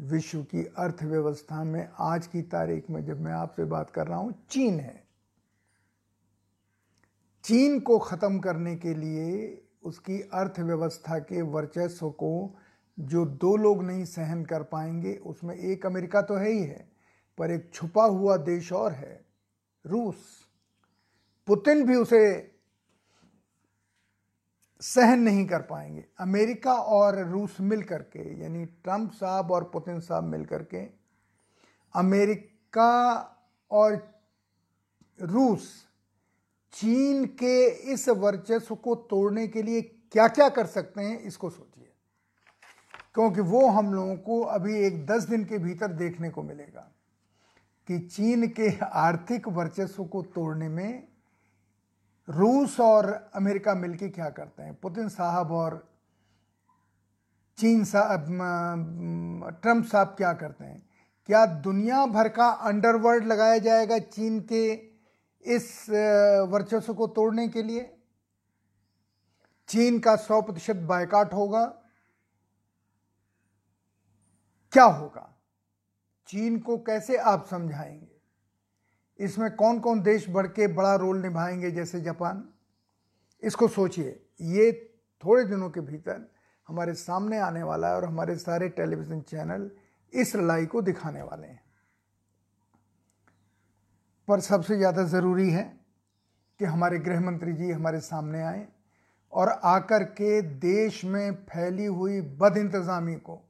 विश्व 0.01 0.41
की 0.43 0.63
अर्थव्यवस्था 0.77 1.63
में 1.63 1.89
आज 1.99 2.27
की 2.27 2.41
तारीख 2.41 2.89
में 2.89 3.05
जब 3.05 3.21
मैं 3.21 3.31
आपसे 3.31 3.63
बात 3.63 3.89
कर 3.89 4.07
रहा 4.07 4.17
हूँ, 4.19 4.33
चीन 4.49 4.79
है। 4.79 5.03
चीन 7.43 7.79
को 7.79 7.99
ख़त्म 7.99 8.39
करने 8.39 8.75
के 8.75 8.93
लिए 8.93 9.63
उसकी 9.83 10.21
अर्थव्यवस्था 10.21 11.19
के 11.19 11.41
वर्चस्व 11.41 12.09
को 12.09 12.59
जो 12.99 13.25
दो 13.25 13.55
लोग 13.55 13.83
नहीं 13.83 14.05
सहन 14.05 14.45
कर 14.45 14.63
पाएँगे, 14.63 15.13
उसमें 15.15 15.55
एक 15.55 15.85
अमेरिका 15.85 16.21
तो 16.21 16.35
है 16.35 16.51
ही 16.51 16.63
है। 16.63 16.86
पर 17.37 17.51
एक 17.51 17.69
छुपा 17.73 18.03
हुआ 18.03 18.37
देश 18.37 18.71
और 18.73 18.91
है, 18.91 19.25
रूस। 19.85 20.15
पुतिन 21.47 21.85
भी 21.85 21.95
उसे 21.95 22.51
सहन 24.81 25.19
नहीं 25.19 25.45
कर 25.47 25.61
पाएँगे। 25.61 26.05
अमेरिका 26.19 26.73
और 26.73 27.17
रूस 27.27 27.57
मिल 27.61 27.83
करके 27.83 28.41
यानी 28.41 28.65
ट्रंप 28.65 29.11
साहब 29.11 29.51
और 29.51 29.63
पुतिन 29.63 29.99
साहब 29.99 30.23
मिल 30.23 30.45
करके 30.45 30.81
अमेरिका 31.95 32.91
और 33.71 34.21
रूस 35.21 35.87
चीन 36.73 37.25
के 37.25 37.67
इस 37.93 38.09
वर्चस्व 38.09 38.75
को 38.75 38.95
तोड़ने 38.95 39.47
के 39.47 39.61
लिए 39.61 39.81
क्या 39.81 40.27
क्या 40.27 40.49
कर 40.49 40.65
सकते 40.65 41.01
हैं, 41.01 41.19
इसको 41.19 41.49
सोचिए। 41.49 41.89
क्योंकि 43.13 43.41
वो 43.41 43.67
हम 43.67 43.93
लोगों 43.93 44.15
को 44.15 44.41
अभी 44.41 44.77
एक 44.77 45.05
दस 45.05 45.23
दिन 45.23 45.45
के 45.45 45.57
भीतर 45.57 45.87
देखने 45.87 46.29
को 46.29 46.43
मिलेगा। 46.43 46.91
कि 47.87 47.99
चीन 47.99 48.47
के 48.49 48.69
आर्थिक 48.83 49.47
वर्चस्व 49.47 50.03
को 50.05 50.21
तोड़ने 50.23 50.67
में 50.69 51.07
रूस 52.27 52.79
और 52.79 53.11
अमेरिका 53.35 53.73
मिलकर 53.75 54.07
क्या 54.07 54.29
करते 54.29 54.63
हैं? 54.63 54.73
पुतिन 54.75 55.09
साहब 55.09 55.51
और 55.51 55.77
चीन 57.57 57.83
साहब 57.85 58.25
ट्रंप 59.61 59.85
साहब 59.85 60.07
क्या 60.07 60.33
करते 60.33 60.65
हैं? 60.65 60.85
क्या 61.25 61.45
दुनिया 61.45 62.05
भर 62.05 62.29
का 62.29 62.49
अंडरवर्ल्ड 62.49 63.25
लगाया 63.25 63.57
जाएगा 63.57 63.99
चीन 63.99 64.39
के 64.41 64.73
इस 65.45 65.85
वर्चस्व 66.51 66.93
को 66.93 67.07
तोड़ने 67.07 67.47
के 67.47 67.63
लिए? 67.63 67.93
चीन 69.69 69.99
का 69.99 70.15
सौ 70.15 70.41
प्रतिशत 70.41 70.75
बायकाट 70.75 71.33
होगा। 71.33 71.65
क्या 74.73 74.83
होगा? 74.83 75.36
चीन 76.27 76.59
को 76.59 76.77
कैसे 76.77 77.17
आप 77.17 77.45
समझाएँगे? 77.45 78.15
इसमें 79.19 79.49
कौन 79.55 79.79
कौन 79.79 80.01
देश 80.01 80.29
बढ़ 80.29 80.47
के 80.47 80.67
बड़ा 80.67 80.95
रोल 80.95 81.21
निभाएँगे 81.21 81.71
जैसे 81.71 82.01
जापान? 82.01 82.43
इसको 83.43 83.67
सोचिए। 83.67 84.19
ये 84.41 84.71
थोड़े 85.23 85.43
दिनों 85.43 85.69
के 85.69 85.81
भीतर 85.81 86.29
हमारे 86.67 86.93
सामने 86.93 87.37
आने 87.39 87.63
वाला 87.63 87.87
है 87.87 87.95
और 87.95 88.05
हमारे 88.05 88.35
सारे 88.35 88.69
टेलीविज़न 88.69 89.21
चैनल 89.21 89.69
इस 90.13 90.35
लड़ाई 90.35 90.65
को 90.65 90.81
दिखाने 90.81 91.21
वाले 91.21 91.47
हैं। 91.47 91.61
पर 94.27 94.39
सबसे 94.39 94.77
ज़्यादा 94.77 95.03
ज़रूरी 95.03 95.49
है 95.51 95.63
कि 96.59 96.65
हमारे 96.65 96.99
गृह 96.99 97.19
मंत्री 97.21 97.53
जी 97.53 97.71
हमारे 97.71 97.99
सामने 97.99 98.41
आए 98.41 98.67
और 99.33 99.49
आकर 99.49 100.03
के 100.03 100.41
देश 100.41 101.03
में 101.05 101.33
फैली 101.45 101.85
हुई 101.85 102.21
बद 102.21 102.57
इंतज़ामी 102.57 103.15
को 103.15 103.41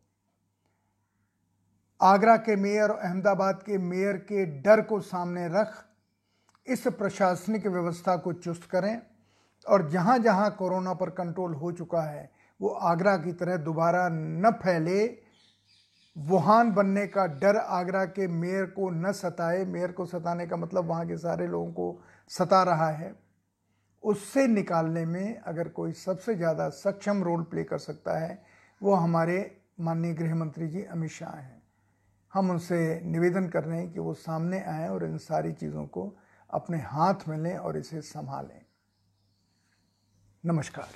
आगरा 2.02 2.36
के 2.38 2.56
मेयर 2.56 2.90
और 2.90 2.98
अहमदाबाद 2.98 3.62
के 3.66 3.78
मेयर 3.78 4.18
के 4.24 4.46
डर 4.62 4.82
को 4.82 5.00
सामने 5.02 5.48
रख, 5.50 5.74
इस 6.68 6.88
प्रशासनिक 6.90 7.68
व्यवस्था 7.68 8.16
को 8.18 8.34
चुस्त 8.34 8.64
करें 8.64 9.02
और 9.66 9.90
जहाँ 9.90 10.18
जहाँ 10.20 10.50
कोरोना 10.52 10.94
पर 10.94 11.10
कंट्रोल 11.12 11.54
हो 11.54 11.72
चुका 11.72 12.02
है, 12.02 12.30
वो 12.60 12.70
आगरा 12.70 13.16
की 13.18 13.32
तरह 13.34 13.58
दोबारा 13.60 14.08
न 14.12 14.52
फैले। 14.64 15.06
वुहान 16.16 16.72
बनने 16.74 17.06
का 17.08 17.26
डर 17.38 17.56
आगरा 17.56 18.06
के 18.06 18.28
मेयर 18.28 18.66
को 18.68 18.90
न 18.92 19.12
सताए। 19.12 19.66
मेयर 19.66 19.92
को 19.92 20.06
सताने 20.06 20.48
का 20.48 20.58
मतलब 20.58 20.88
वहाँ 20.88 21.08
के 21.08 21.18
सारे 21.18 21.48
लोगों 21.48 21.72
को 21.72 22.02
सता 22.32 22.64
रहा 22.64 22.90
है। 22.92 23.14
उससे 24.04 24.48
निकालने 24.48 25.06
में 25.06 25.38
अगर 25.38 25.68
कोई 25.70 25.94
सबसे 25.96 26.36
ज़्यादा 26.36 26.70
सक्षम 26.70 27.24
रोल 27.24 27.44
प्ले 27.44 27.64
कर 27.64 27.78
सकता 27.78 28.18
है, 28.20 28.42
वो 28.82 28.94
हमारे 28.94 29.62
माननीय 29.80 30.14
गृह 30.14 30.36
मंत्री 30.36 30.68
जी 30.68 30.84
अमित 30.84 31.12
शाह 31.12 31.36
हैं। 31.36 31.57
हम 32.38 32.50
उनसे 32.52 33.02
निवेदन 33.02 33.48
कर 33.48 33.64
रहे 33.64 33.80
हैं 33.80 33.92
कि 33.92 34.00
वो 34.00 34.14
सामने 34.14 34.62
आए 34.62 34.90
और 34.90 35.04
इन 35.04 35.18
सारी 35.18 35.54
चीज़ों 35.54 35.86
को 35.86 36.18
अपने 36.50 36.78
हाथ 36.78 37.16
में 37.28 37.38
लें 37.38 37.58
और 37.58 37.78
इसे 37.78 38.02
संभालें। 38.02 38.66
नमस्कार। 40.46 40.88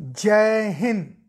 जय 0.00 0.68
हिंद। 0.68 1.21